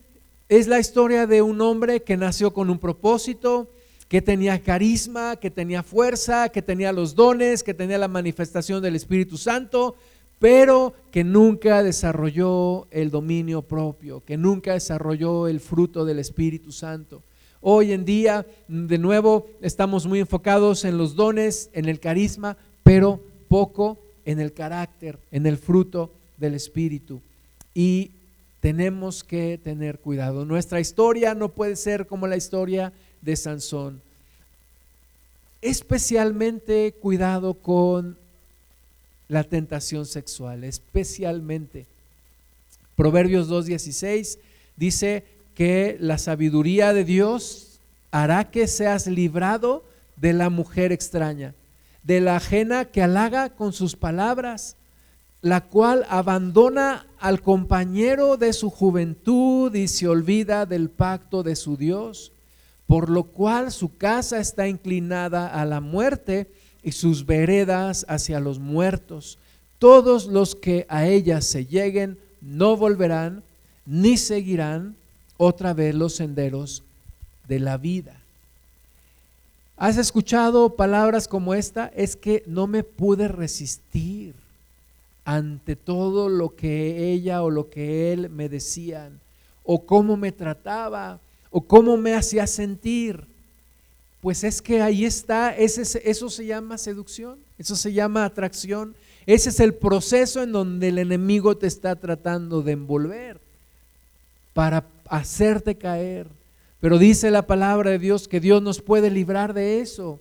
[0.48, 3.68] es la historia de un hombre que nació con un propósito,
[4.08, 8.96] que tenía carisma, que tenía fuerza, que tenía los dones, que tenía la manifestación del
[8.96, 9.94] Espíritu Santo,
[10.40, 17.22] pero que nunca desarrolló el dominio propio, que nunca desarrolló el fruto del Espíritu Santo.
[17.60, 23.20] Hoy en día, de nuevo, estamos muy enfocados en los dones, en el carisma, pero
[23.46, 27.20] poco en el carácter, en el fruto del Espíritu.
[27.76, 28.10] Y
[28.61, 30.44] tenemos que tener cuidado.
[30.44, 32.92] Nuestra historia no puede ser como la historia
[33.22, 34.00] de Sansón.
[35.62, 38.16] Especialmente cuidado con
[39.28, 41.86] la tentación sexual, especialmente.
[42.96, 44.38] Proverbios 2.16
[44.76, 47.78] dice que la sabiduría de Dios
[48.11, 49.84] hará que seas librado
[50.16, 51.54] de la mujer extraña,
[52.02, 54.76] de la ajena que halaga con sus palabras,
[55.43, 61.76] la cual abandona al compañero de su juventud y se olvida del pacto de su
[61.76, 62.32] Dios,
[62.86, 66.51] por lo cual su casa está inclinada a la muerte
[66.82, 69.38] y sus veredas hacia los muertos.
[69.78, 73.43] Todos los que a ella se lleguen no volverán
[73.86, 74.97] ni seguirán
[75.38, 76.82] otra vez los senderos
[77.49, 78.20] de la vida.
[79.78, 81.91] ¿Has escuchado palabras como esta?
[81.97, 84.34] Es que no me pude resistir
[85.24, 89.20] ante todo lo que ella o lo que él me decían,
[89.64, 93.24] o cómo me trataba, o cómo me hacía sentir.
[94.20, 98.94] Pues es que ahí está, ese, eso se llama seducción, eso se llama atracción,
[99.26, 103.40] ese es el proceso en donde el enemigo te está tratando de envolver
[104.52, 106.26] para hacerte caer.
[106.80, 110.18] Pero dice la palabra de Dios que Dios nos puede librar de eso.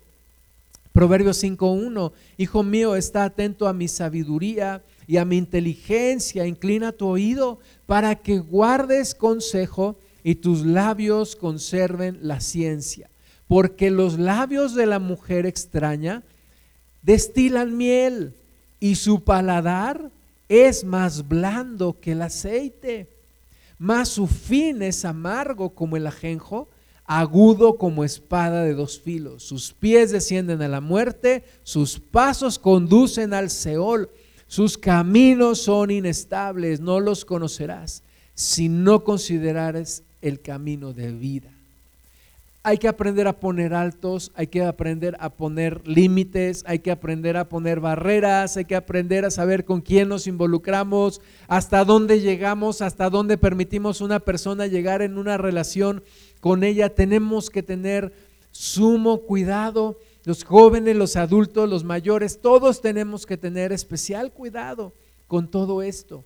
[0.99, 7.07] Proverbios 5.1, Hijo mío, está atento a mi sabiduría y a mi inteligencia, inclina tu
[7.07, 13.09] oído para que guardes consejo y tus labios conserven la ciencia.
[13.47, 16.21] Porque los labios de la mujer extraña
[17.01, 18.33] destilan miel
[18.81, 20.11] y su paladar
[20.49, 23.07] es más blando que el aceite
[23.79, 26.67] mas su fin es amargo como el ajenjo,
[27.09, 29.41] agudo como espada de dos filos.
[29.41, 34.11] Sus pies descienden a la muerte, sus pasos conducen al Seol,
[34.45, 38.03] sus caminos son inestables, no los conocerás
[38.35, 41.49] si no considerares el camino de vida.
[42.61, 47.37] Hay que aprender a poner altos, hay que aprender a poner límites, hay que aprender
[47.37, 52.83] a poner barreras, hay que aprender a saber con quién nos involucramos, hasta dónde llegamos,
[52.83, 56.03] hasta dónde permitimos a una persona llegar en una relación
[56.39, 56.89] con ella.
[56.89, 58.13] Tenemos que tener
[58.51, 59.97] sumo cuidado.
[60.25, 64.93] Los jóvenes, los adultos, los mayores, todos tenemos que tener especial cuidado
[65.27, 66.23] con todo esto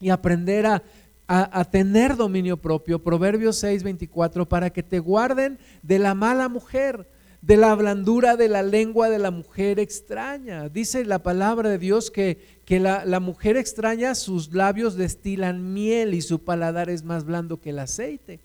[0.00, 6.14] y aprender a tener dominio propio, Proverbios 6, 24, para que te guarden de la
[6.14, 7.06] mala mujer,
[7.40, 10.68] de la blandura de la lengua de la mujer extraña.
[10.68, 16.40] Dice la palabra de Dios que, la, mujer extraña, sus labios destilan miel y su
[16.40, 18.40] paladar es más blando que el aceite.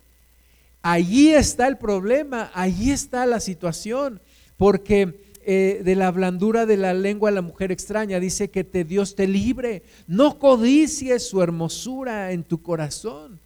[0.84, 4.20] Allí está el problema, allí está la situación,
[4.58, 8.20] porque eh, de la blandura de la lengua la mujer extraña.
[8.20, 9.84] Dice que te, Dios te libre.
[10.08, 13.40] No codicies su hermosura en tu corazón.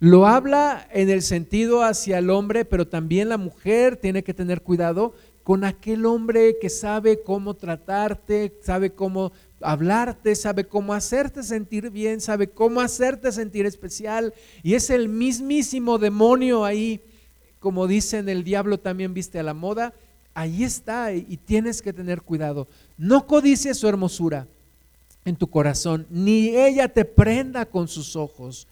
[0.00, 4.60] Lo habla en el sentido hacia el hombre, pero también la mujer tiene que tener
[4.60, 5.14] cuidado
[5.44, 9.32] con aquel hombre que sabe cómo tratarte, sabe cómo
[9.64, 14.34] hablarte, sabe cómo hacerte sentir bien, sabe cómo hacerte sentir especial.
[14.62, 17.00] Y es el mismísimo demonio ahí,
[17.60, 19.94] como dicen, el diablo también viste a la moda,
[20.34, 22.68] ahí está y tienes que tener cuidado.
[22.98, 24.46] No codicies su hermosura
[25.24, 28.66] en tu corazón, ni ella te prenda con sus ojos,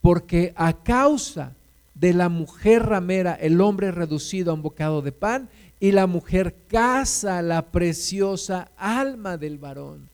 [0.00, 1.54] porque a causa
[1.94, 5.48] de la mujer ramera el hombre es reducido a un bocado de pan
[5.80, 10.13] y la mujer caza la preciosa alma del varón.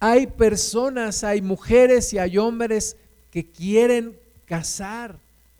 [0.00, 2.96] Hay personas, hay mujeres y hay hombres
[3.30, 5.18] que quieren casar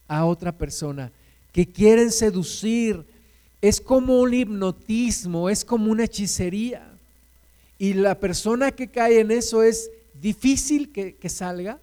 [0.09, 1.13] a otra persona,
[1.53, 3.05] que quieren seducir,
[3.61, 6.91] es como un hipnotismo, es como una hechicería.
[7.79, 11.79] Y la persona que cae en eso es difícil que, salga,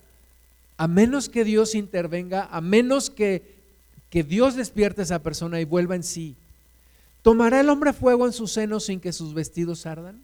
[0.77, 3.43] a menos que Dios intervenga, a menos que,
[4.09, 6.35] que Dios despierte a esa persona y vuelva en sí.
[7.21, 10.15] ¿Tomará el hombre fuego en sus senos sin que sus vestidos ardan?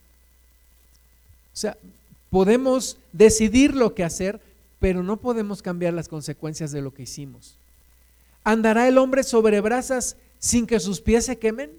[1.54, 1.78] O sea,
[2.34, 4.42] podemos decidir lo que hacer,
[4.80, 7.58] pero no podemos cambiar las consecuencias de lo que hicimos.
[8.44, 11.70] ¿Andará el hombre sobre brasas sin que sus pies se quemen?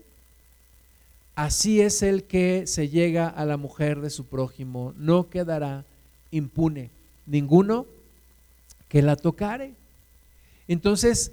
[1.34, 5.84] Así es el que se llega a la mujer de su prójimo, no quedará
[6.30, 6.90] impune
[7.26, 7.86] ninguno
[8.88, 9.72] que la tocare.
[10.68, 11.32] Entonces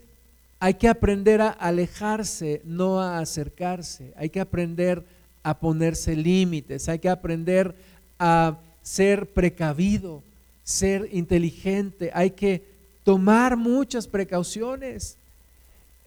[0.59, 4.13] hay que aprender a alejarse, no a acercarse.
[4.17, 5.05] Hay que aprender
[5.43, 7.75] a ponerse límites, hay que aprender
[8.17, 10.21] a ser precavido,
[10.63, 12.63] ser inteligente, hay que
[13.03, 15.17] tomar muchas precauciones.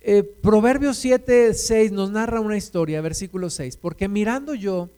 [0.03, 4.89] Eh, Proverbios 7, 6 nos narra una historia, versículo 6, porque mirando yo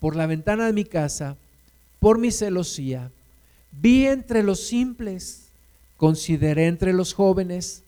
[0.00, 1.36] por la ventana de mi casa,
[1.98, 3.10] por mi celosía,
[3.72, 5.48] vi entre los simples
[5.96, 7.82] consideré entre los jóvenes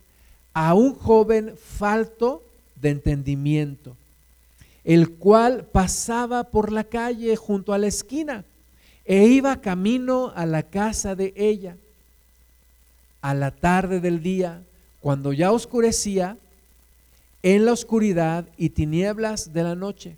[0.53, 2.43] a un joven falto
[2.81, 3.97] de entendimiento,
[4.85, 8.45] el cual pasaba por la calle junto a la esquina
[9.11, 11.77] e iba camino a la casa de ella.
[13.23, 14.63] A la tarde del día,
[15.01, 16.37] cuando ya oscurecía,
[17.43, 20.15] en la oscuridad y tinieblas de la noche,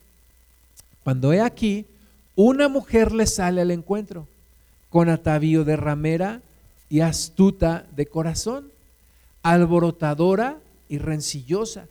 [1.05, 1.87] cuando he aquí,
[2.37, 4.29] una mujer le sale al encuentro
[4.91, 6.43] con atavío de ramera
[6.91, 8.71] y astuta de corazón,
[9.43, 10.59] alborotadora
[10.91, 11.87] y rencillosa.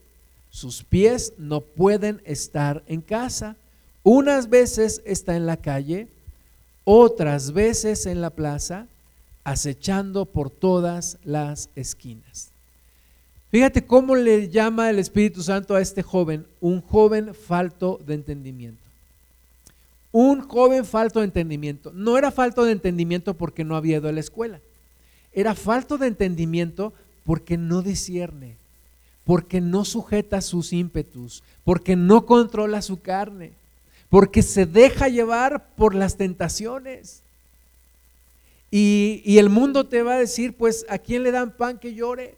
[0.51, 3.55] Sus pies no pueden estar en casa.
[4.03, 6.07] Unas veces está en la calle,
[6.83, 8.87] otras veces en la plaza,
[9.43, 12.51] acechando por todas las esquinas.
[13.51, 18.81] Fíjate cómo le llama el Espíritu Santo a este joven, un joven falto de entendimiento.
[20.13, 21.91] Un joven falto de entendimiento.
[21.93, 24.59] No era falto de entendimiento porque no había ido a la escuela.
[25.33, 26.93] Era falto de entendimiento
[27.25, 28.55] porque no discierne,
[29.25, 33.51] porque no sujeta sus ímpetus, porque no controla su carne,
[34.11, 37.21] porque se deja llevar por las tentaciones.
[38.69, 42.35] Y, el mundo te va a decir, pues, ¿a quién le dan pan que llore?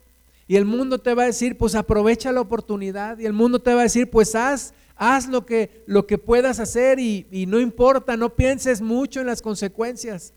[0.48, 3.18] Y el mundo te va a decir, pues, aprovecha la oportunidad.
[3.18, 6.60] Y el mundo te va a decir, pues, haz, haz lo que, lo que puedas
[6.60, 10.32] hacer y no importa, no pienses mucho en las consecuencias.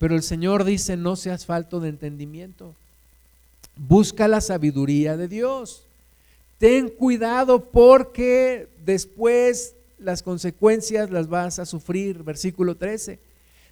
[0.00, 2.74] Pero el Señor dice, no seas falto de entendimiento.
[3.76, 5.84] Busca la sabiduría de Dios.
[6.58, 12.22] Ten cuidado porque después las consecuencias las vas a sufrir.
[12.22, 13.18] Versículo 13.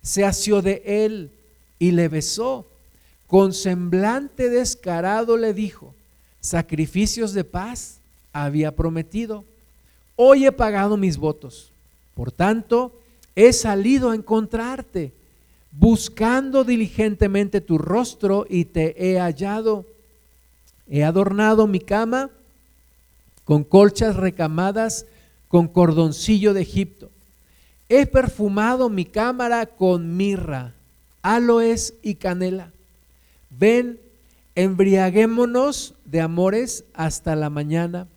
[0.02, 1.30] Se asió de él
[1.78, 2.66] y le besó.
[3.26, 5.94] Con semblante descarado le dijo,
[6.40, 7.98] sacrificios de paz
[8.32, 9.44] había prometido.
[10.16, 11.70] Hoy he pagado mis votos.
[12.14, 12.92] Por tanto,
[13.34, 15.12] he salido a encontrarte
[15.72, 19.84] buscando diligentemente tu rostro y te he hallado.
[20.88, 22.30] He adornado mi cama
[23.44, 25.06] con colchas recamadas
[25.54, 27.12] con cordoncillo de Egipto.
[27.88, 30.72] He perfumado mi cámara con mirra,
[31.22, 32.72] aloes y canela.
[33.50, 34.00] Ven,
[34.56, 38.08] embriaguémonos de amores hasta la mañana.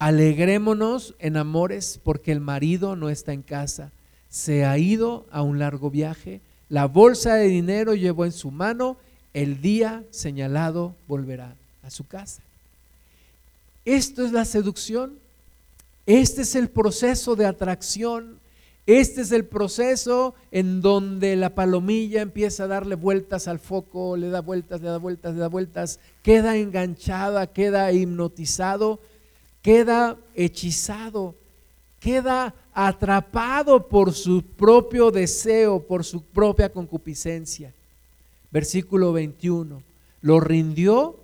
[0.00, 3.92] Alegrémonos en amores porque el marido no está en casa.
[4.28, 8.96] Se ha ido a un largo viaje la bolsa de dinero llevó en su mano,
[9.34, 11.54] el día señalado volverá
[11.84, 12.42] a su casa.
[13.84, 15.21] Esto es la seducción,
[16.06, 18.40] este es el proceso de atracción,
[18.86, 24.28] este es el proceso en donde la palomilla empieza a darle vueltas al foco, le
[24.28, 28.98] da vueltas, le da vueltas, le da vueltas, queda enganchada, queda hipnotizado,
[29.62, 31.36] queda hechizado,
[32.00, 37.72] queda atrapado por su propio deseo, por su propia concupiscencia.
[38.50, 39.80] Versículo 21.
[40.22, 41.16] Lo rindió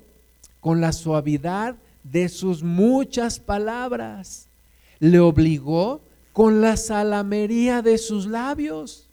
[0.61, 4.48] con la suavidad de sus muchas palabras.
[5.01, 6.01] Le obligó
[6.33, 9.07] con la salamería de sus labios.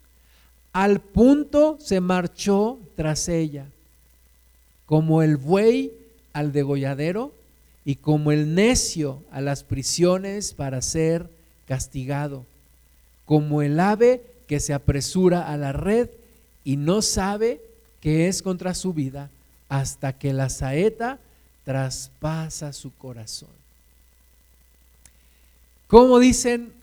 [0.73, 3.65] Al punto se marchó tras ella,
[4.85, 5.91] como el buey
[6.33, 7.33] al degolladero
[7.85, 11.29] y como el necio a las prisiones para ser
[11.67, 12.45] castigado,
[13.25, 16.09] como el ave que se apresura a la red
[16.63, 17.61] y no sabe
[18.01, 19.29] que es contra su vida
[19.69, 21.19] hasta que la saeta
[21.63, 23.64] traspasa su corazón.
[25.87, 26.73] Como dicen,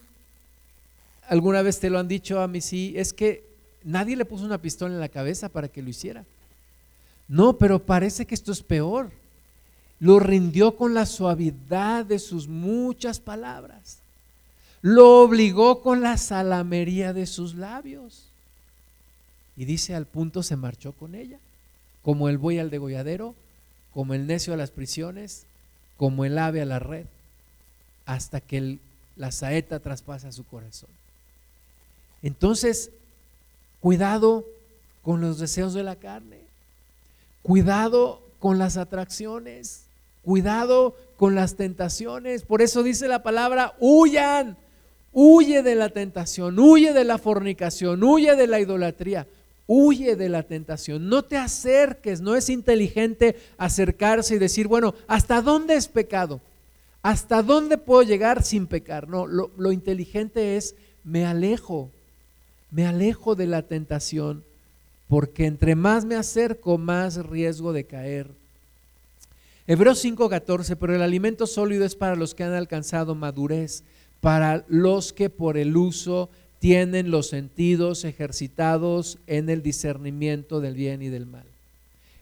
[1.28, 3.44] alguna vez te lo han dicho a mí, sí, es que
[3.84, 6.24] nadie le puso una pistola en la cabeza para que lo hiciera.
[7.28, 9.10] No, pero parece que esto es peor.
[10.00, 14.02] Lo rindió con la suavidad de sus muchas palabras
[14.82, 18.24] lo obligó con la salamería de sus labios.
[19.56, 21.38] Y dice, al punto se marchó con ella,
[22.02, 23.34] como el buey al degolladero,
[23.94, 25.44] como el necio a las prisiones,
[25.96, 27.06] como el ave a la red,
[28.06, 28.78] hasta que
[29.16, 30.90] la saeta traspasa su corazón.
[32.22, 32.90] Entonces,
[33.80, 34.44] cuidado
[35.02, 36.38] con los deseos de la carne,
[37.42, 39.84] cuidado con las atracciones,
[40.22, 42.42] cuidado con las tentaciones.
[42.42, 44.56] Por eso dice la palabra, huyan
[45.12, 49.26] Huye de la tentación, huye de la fornicación, huye de la idolatría,
[49.66, 51.10] huye de la tentación.
[51.10, 56.40] No te acerques, no es inteligente acercarse y decir, bueno, ¿hasta dónde es pecado?
[57.02, 59.08] ¿Hasta dónde puedo llegar sin pecar?
[59.08, 60.74] No, lo, inteligente es,
[61.04, 61.90] me alejo,
[62.70, 64.44] me alejo de la tentación,
[65.08, 68.28] porque entre más me acerco, más riesgo de caer.
[69.66, 73.82] Hebreos 5:14, pero el alimento sólido es para los que han alcanzado madurez
[74.22, 76.30] para los que por el uso
[76.60, 81.44] tienen los sentidos ejercitados en el discernimiento del bien y del mal.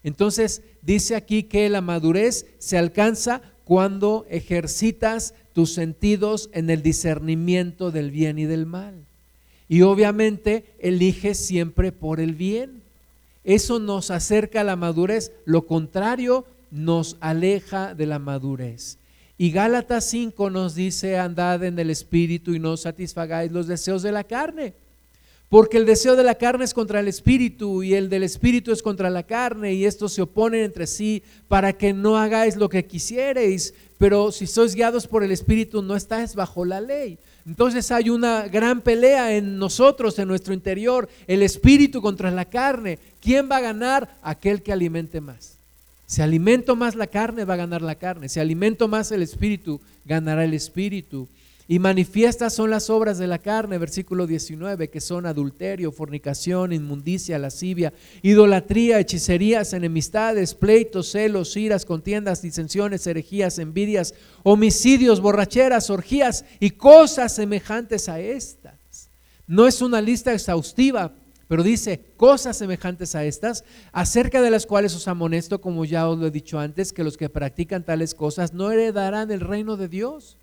[0.02, 7.92] Entonces dice aquí que la madurez se alcanza cuando ejercitas tus sentidos en el discernimiento
[7.92, 8.94] del bien y del mal.
[9.68, 12.82] Y obviamente eliges siempre por el bien.
[13.44, 18.98] Eso nos acerca a la madurez, lo contrario nos aleja de la madurez.
[19.38, 24.10] Y Gálatas 5 nos dice, andad en el espíritu y no satisfagáis los deseos de
[24.10, 24.74] la carne.
[25.50, 28.82] Porque el deseo de la carne es contra el espíritu y el del espíritu es
[28.82, 32.84] contra la carne y estos se oponen entre sí para que no hagáis lo que
[32.84, 33.74] quisiereis.
[33.98, 37.18] Pero si sois guiados por el espíritu no estáis bajo la ley.
[37.44, 43.00] Entonces hay una gran pelea en nosotros, en nuestro interior, el espíritu contra la carne.
[43.20, 44.08] ¿Quién va a ganar?
[44.22, 45.56] Aquel que alimente más.
[46.06, 48.28] Si alimento más la carne, va a ganar la carne.
[48.28, 51.28] Si alimento más el espíritu, ganará el espíritu.
[51.70, 57.38] Y manifiestas son las obras de la carne, versículo 19, que son adulterio, fornicación, inmundicia,
[57.38, 57.92] lascivia,
[58.22, 67.36] idolatría, hechicerías, enemistades, pleitos, celos, iras, contiendas, disensiones, herejías, envidias, homicidios, borracheras, orgías y cosas
[67.36, 69.08] semejantes a estas.
[69.46, 71.14] No es una lista exhaustiva,
[71.46, 73.62] pero dice cosas semejantes a estas,
[73.92, 77.16] acerca de las cuales os amonesto, como ya os lo he dicho antes, que los
[77.16, 80.36] que practican tales cosas no heredarán el reino de Dios.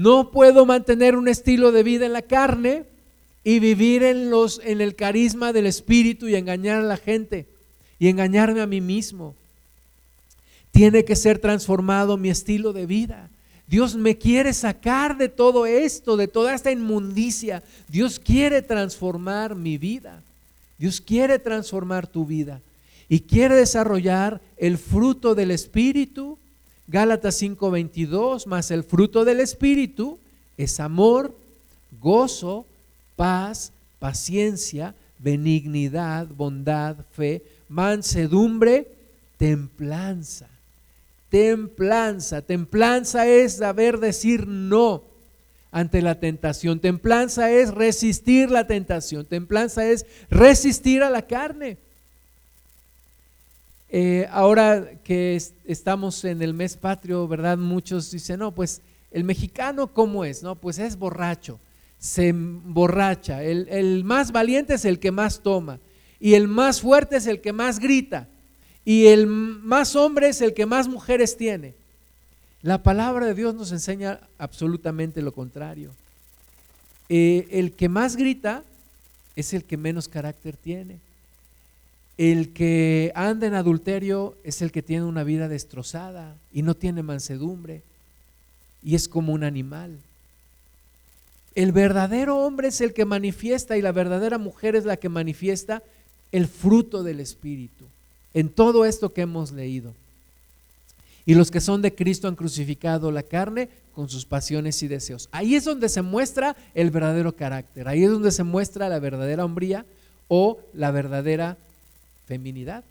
[0.00, 2.84] No puedo mantener un estilo de vida en la carne
[3.44, 7.46] y vivir en, los, en el carisma del Espíritu y engañar a la gente
[7.98, 9.34] y engañarme a mí mismo.
[10.70, 13.28] Tiene que ser transformado mi estilo de vida.
[13.66, 17.62] Dios me quiere sacar de todo esto, de toda esta inmundicia.
[17.86, 20.22] Dios quiere transformar mi vida.
[20.78, 22.62] Dios quiere transformar tu vida
[23.06, 26.38] y quiere desarrollar el fruto del Espíritu
[26.90, 30.18] Gálatas 5:22, más el fruto del Espíritu
[30.56, 31.32] es amor,
[32.00, 32.66] gozo,
[33.14, 33.70] paz,
[34.00, 38.88] paciencia, benignidad, bondad, fe, mansedumbre,
[39.36, 40.48] templanza.
[41.28, 45.04] Templanza, templanza es saber decir no
[45.70, 46.80] ante la tentación.
[46.80, 49.24] Templanza es resistir la tentación.
[49.26, 51.78] Templanza es resistir a la carne.
[53.92, 57.58] Eh, ahora que estamos en el mes patrio, ¿verdad?
[57.58, 60.44] Muchos dicen, no, pues el mexicano, ¿cómo es?
[60.44, 61.58] No, pues es borracho,
[61.98, 63.42] se emborracha.
[63.42, 65.80] El, más valiente es el que más toma.
[66.20, 68.28] Y el más fuerte es el que más grita.
[68.84, 71.74] Y el más hombre es el que más mujeres tiene.
[72.62, 75.90] La palabra de Dios nos enseña absolutamente lo contrario.
[77.08, 78.62] Eh, el que más grita
[79.34, 80.98] es el que menos carácter tiene.
[82.20, 87.02] El que anda en adulterio es el que tiene una vida destrozada y no tiene
[87.02, 87.80] mansedumbre
[88.82, 89.96] y es como un animal.
[91.54, 95.82] El verdadero hombre es el que manifiesta y la verdadera mujer es la que manifiesta
[96.30, 97.86] el fruto del Espíritu
[98.34, 99.94] en todo esto que hemos leído.
[101.24, 105.30] Y los que son de Cristo han crucificado la carne con sus pasiones y deseos.
[105.32, 109.46] Ahí es donde se muestra el verdadero carácter, ahí es donde se muestra la verdadera
[109.46, 109.86] hombría
[110.28, 111.56] o la verdadera
[112.30, 112.84] feminidad,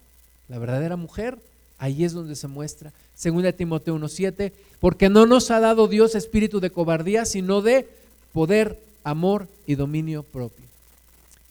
[0.50, 1.38] la verdadera mujer,
[1.78, 2.92] ahí es donde se muestra.
[3.16, 7.88] Segunda Timoteo 1.7, porque no nos ha dado Dios espíritu de cobardía, sino de
[8.34, 10.66] poder, amor y dominio propio.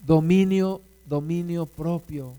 [0.05, 2.35] Dominio, dominio propio.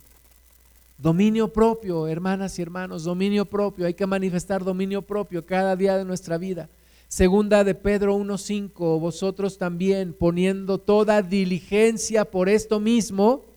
[0.99, 3.87] Dominio propio, hermanas y hermanos, dominio propio.
[3.87, 6.69] Hay que manifestar dominio propio cada día de nuestra vida.
[7.07, 13.48] Segunda de Pedro 1.5, vosotros también poniendo toda diligencia por esto mismo,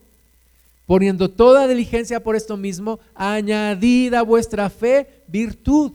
[0.85, 5.91] poniendo toda diligencia por esto mismo, añadida vuestra fe virtud.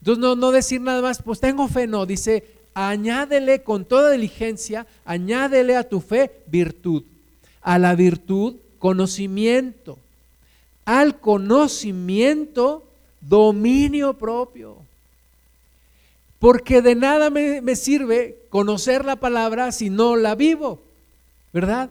[0.00, 4.86] Entonces no, no decir nada más, pues tengo fe, no, dice, añádele con toda diligencia,
[5.04, 7.04] añádele a tu fe virtud,
[7.60, 9.98] a la virtud conocimiento,
[10.84, 12.82] al conocimiento
[13.20, 14.76] dominio propio.
[16.38, 20.80] Porque de nada me, me sirve conocer la palabra si no la vivo,
[21.52, 21.90] ¿verdad?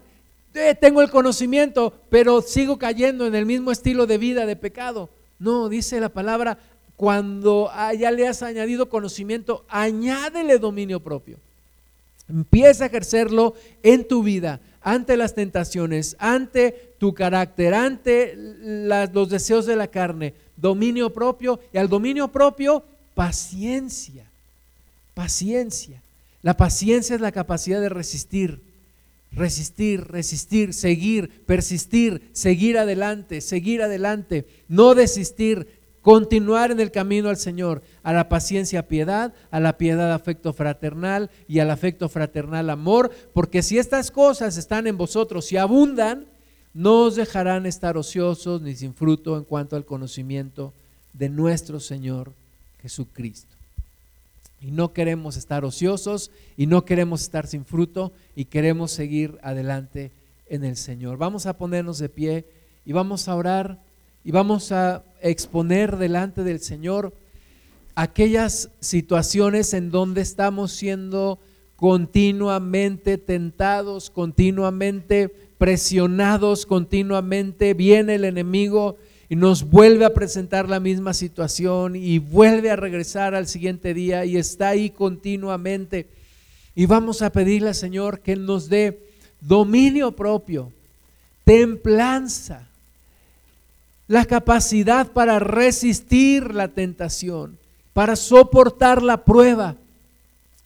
[0.54, 5.08] Eh, tengo el conocimiento, pero sigo cayendo en el mismo estilo de vida de pecado.
[5.38, 6.58] No, dice la palabra,
[6.96, 11.38] cuando ya le has añadido conocimiento, añádele dominio propio.
[12.28, 19.66] Empieza a ejercerlo en tu vida, ante las tentaciones, ante tu carácter, ante los deseos
[19.66, 20.34] de la carne.
[20.56, 22.84] Dominio propio y al dominio propio,
[23.14, 24.24] paciencia.
[25.14, 26.00] Paciencia.
[26.42, 28.60] La paciencia es la capacidad de resistir
[29.34, 35.66] resistir, resistir, seguir, persistir, seguir adelante, seguir adelante, no desistir,
[36.02, 41.30] continuar en el camino al Señor, a la paciencia piedad, a la piedad afecto fraternal
[41.48, 46.26] y al afecto fraternal amor, porque si estas cosas están en vosotros y abundan,
[46.74, 50.72] no os dejarán estar ociosos ni sin fruto en cuanto al conocimiento
[51.12, 52.32] de nuestro Señor
[52.80, 53.61] Jesucristo.
[54.62, 60.12] Y no queremos estar ociosos y no queremos estar sin fruto y queremos seguir adelante
[60.48, 61.18] en el Señor.
[61.18, 62.44] Vamos a ponernos de pie
[62.86, 63.80] y vamos a orar
[64.24, 67.12] y vamos a exponer delante del Señor
[67.94, 71.38] aquellas situaciones en donde estamos siendo
[71.76, 78.96] continuamente tentados, continuamente presionados, continuamente viene el enemigo
[79.32, 84.26] y nos vuelve a presentar la misma situación y vuelve a regresar al siguiente día
[84.26, 86.06] y está ahí continuamente.
[86.74, 89.00] Y vamos a pedirle Señor que nos dé
[89.40, 90.70] dominio propio,
[91.44, 92.68] templanza,
[94.06, 97.56] la capacidad para resistir la tentación,
[97.94, 99.76] para soportar la prueba.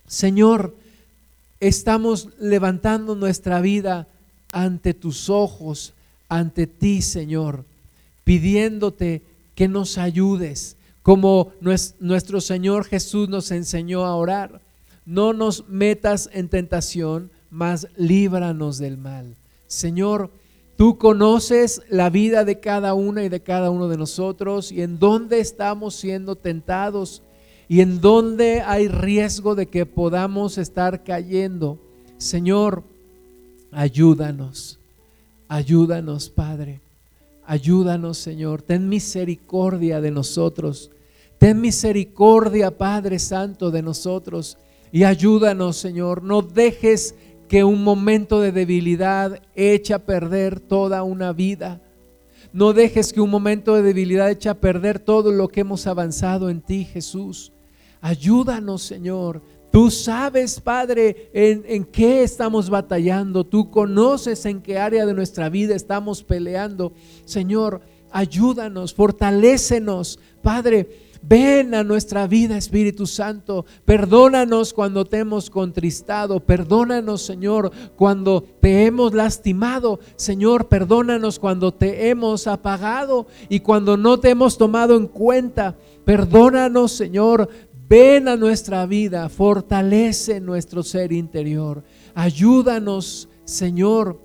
[0.08, 0.74] Señor,
[1.60, 4.08] estamos levantando nuestra vida
[4.50, 5.92] ante tus ojos,
[6.28, 7.64] ante ti, Señor
[8.26, 9.22] pidiéndote
[9.54, 11.52] que nos ayudes, como
[12.00, 14.60] nuestro Señor Jesús nos enseñó a orar.
[15.04, 19.36] No nos metas en tentación, mas líbranos del mal.
[19.68, 20.32] Señor,
[20.76, 24.98] tú conoces la vida de cada una y de cada uno de nosotros y en
[24.98, 27.22] dónde estamos siendo tentados
[27.68, 31.78] y en dónde hay riesgo de que podamos estar cayendo.
[32.18, 32.82] Señor,
[33.70, 34.80] ayúdanos,
[35.46, 36.80] ayúdanos, Padre.
[37.46, 38.62] Ayúdanos, Señor.
[38.62, 40.90] Ten misericordia de nosotros.
[41.38, 44.58] Ten misericordia, Padre Santo, de nosotros.
[44.90, 46.22] Y ayúdanos, Señor.
[46.22, 47.14] No dejes
[47.48, 51.80] que un momento de debilidad eche a perder toda una vida.
[52.52, 56.50] No dejes que un momento de debilidad eche a perder todo lo que hemos avanzado
[56.50, 57.52] en ti, Jesús.
[58.00, 59.42] Ayúdanos, Señor.
[59.76, 63.44] Tú sabes, Padre, en, qué estamos batallando.
[63.44, 66.94] Tú conoces en qué área de nuestra vida estamos peleando.
[67.26, 70.18] Señor, ayúdanos, fortalécenos.
[70.40, 70.88] Padre,
[71.20, 73.66] ven a nuestra vida, Espíritu Santo.
[73.84, 76.40] Perdónanos cuando te hemos contristado.
[76.40, 80.00] Perdónanos, Señor, cuando te hemos lastimado.
[80.16, 85.76] Señor, perdónanos cuando te hemos apagado y cuando no te hemos tomado en cuenta.
[86.06, 87.50] Perdónanos, Señor,
[87.88, 91.84] Ven a nuestra vida, fortalece nuestro ser interior.
[92.14, 94.18] Ayúdanos, Señor,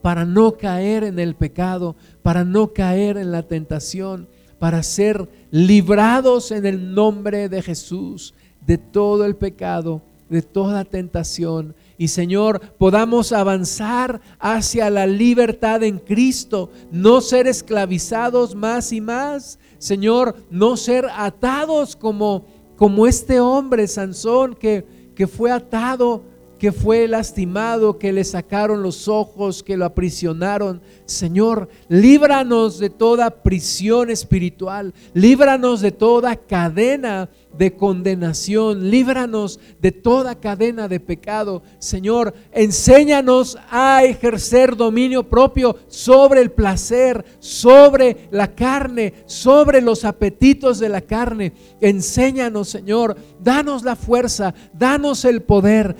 [0.00, 4.26] para no caer en el pecado, para no caer en la tentación,
[4.58, 8.32] para ser librados en el nombre de Jesús
[8.66, 11.74] de todo el pecado, de toda tentación.
[11.96, 19.58] Y Señor, podamos avanzar hacia la libertad en Cristo, no ser esclavizados más y más.
[19.78, 22.44] Señor, no ser atados como
[22.78, 26.22] como este hombre, Sansón, que, que fue atado,
[26.58, 30.80] que fue lastimado, que le sacaron los ojos, que lo aprisionaron.
[31.06, 40.34] Señor, líbranos de toda prisión espiritual, líbranos de toda cadena de condenación, líbranos de toda
[40.36, 41.62] cadena de pecado.
[41.78, 50.78] Señor, enséñanos a ejercer dominio propio sobre el placer, sobre la carne, sobre los apetitos
[50.78, 51.52] de la carne.
[51.80, 55.96] Enséñanos, Señor, danos la fuerza, danos el poder,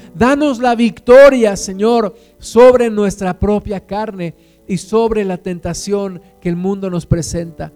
[0.56, 4.34] la victoria, Señor, sobre nuestra propia carne
[4.66, 7.70] y sobre la tentación que el mundo nos presenta.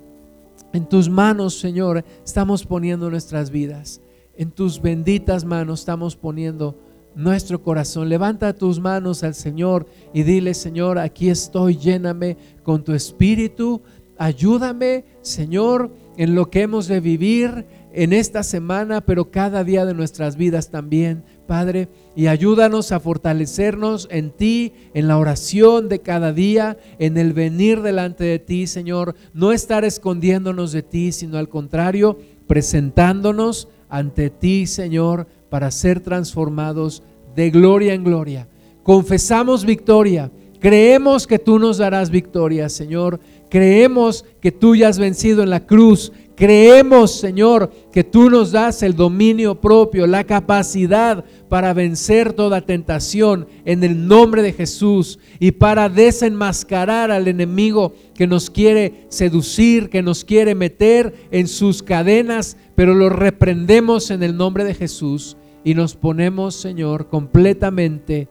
[0.72, 4.00] En tus manos, Señor, estamos poniendo nuestras vidas.
[4.34, 6.78] En tus benditas manos estamos poniendo
[7.14, 8.08] nuestro corazón.
[8.08, 13.82] Levanta tus manos al Señor y dile, Señor, aquí estoy, lléname con tu espíritu.
[14.16, 19.94] Ayúdame, Señor, en lo que hemos de vivir en esta semana, pero cada día de
[19.94, 21.24] nuestras vidas también.
[21.46, 27.32] Padre, y ayúdanos a fortalecernos en ti, en la oración de cada día, en el
[27.32, 34.30] venir delante de ti, Señor, no estar escondiéndonos de ti, sino al contrario, presentándonos ante
[34.30, 37.02] ti, Señor, para ser transformados
[37.34, 38.48] de gloria en gloria.
[38.82, 43.20] Confesamos victoria, creemos que tú nos darás victoria, Señor,
[43.50, 46.12] creemos que tú ya has vencido en la cruz,
[46.42, 53.46] Creemos, Señor, que tú nos das el dominio propio, la capacidad para vencer toda tentación
[53.64, 60.02] en el nombre de Jesús y para desenmascarar al enemigo que nos quiere seducir, que
[60.02, 65.74] nos quiere meter en sus cadenas, pero lo reprendemos en el nombre de Jesús y
[65.74, 68.26] nos ponemos, Señor, completamente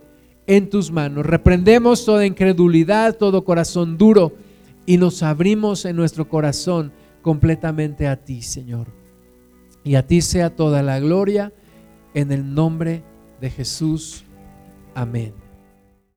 [0.47, 1.26] en tus manos.
[1.26, 4.34] Reprendemos toda incredulidad, todo corazón duro
[4.86, 6.91] y nos abrimos en nuestro corazón
[7.22, 8.88] completamente a ti, Señor.
[9.84, 11.53] Y a ti sea toda la gloria
[12.13, 13.03] en el nombre
[13.39, 14.26] de Jesús.
[14.93, 15.41] Amén.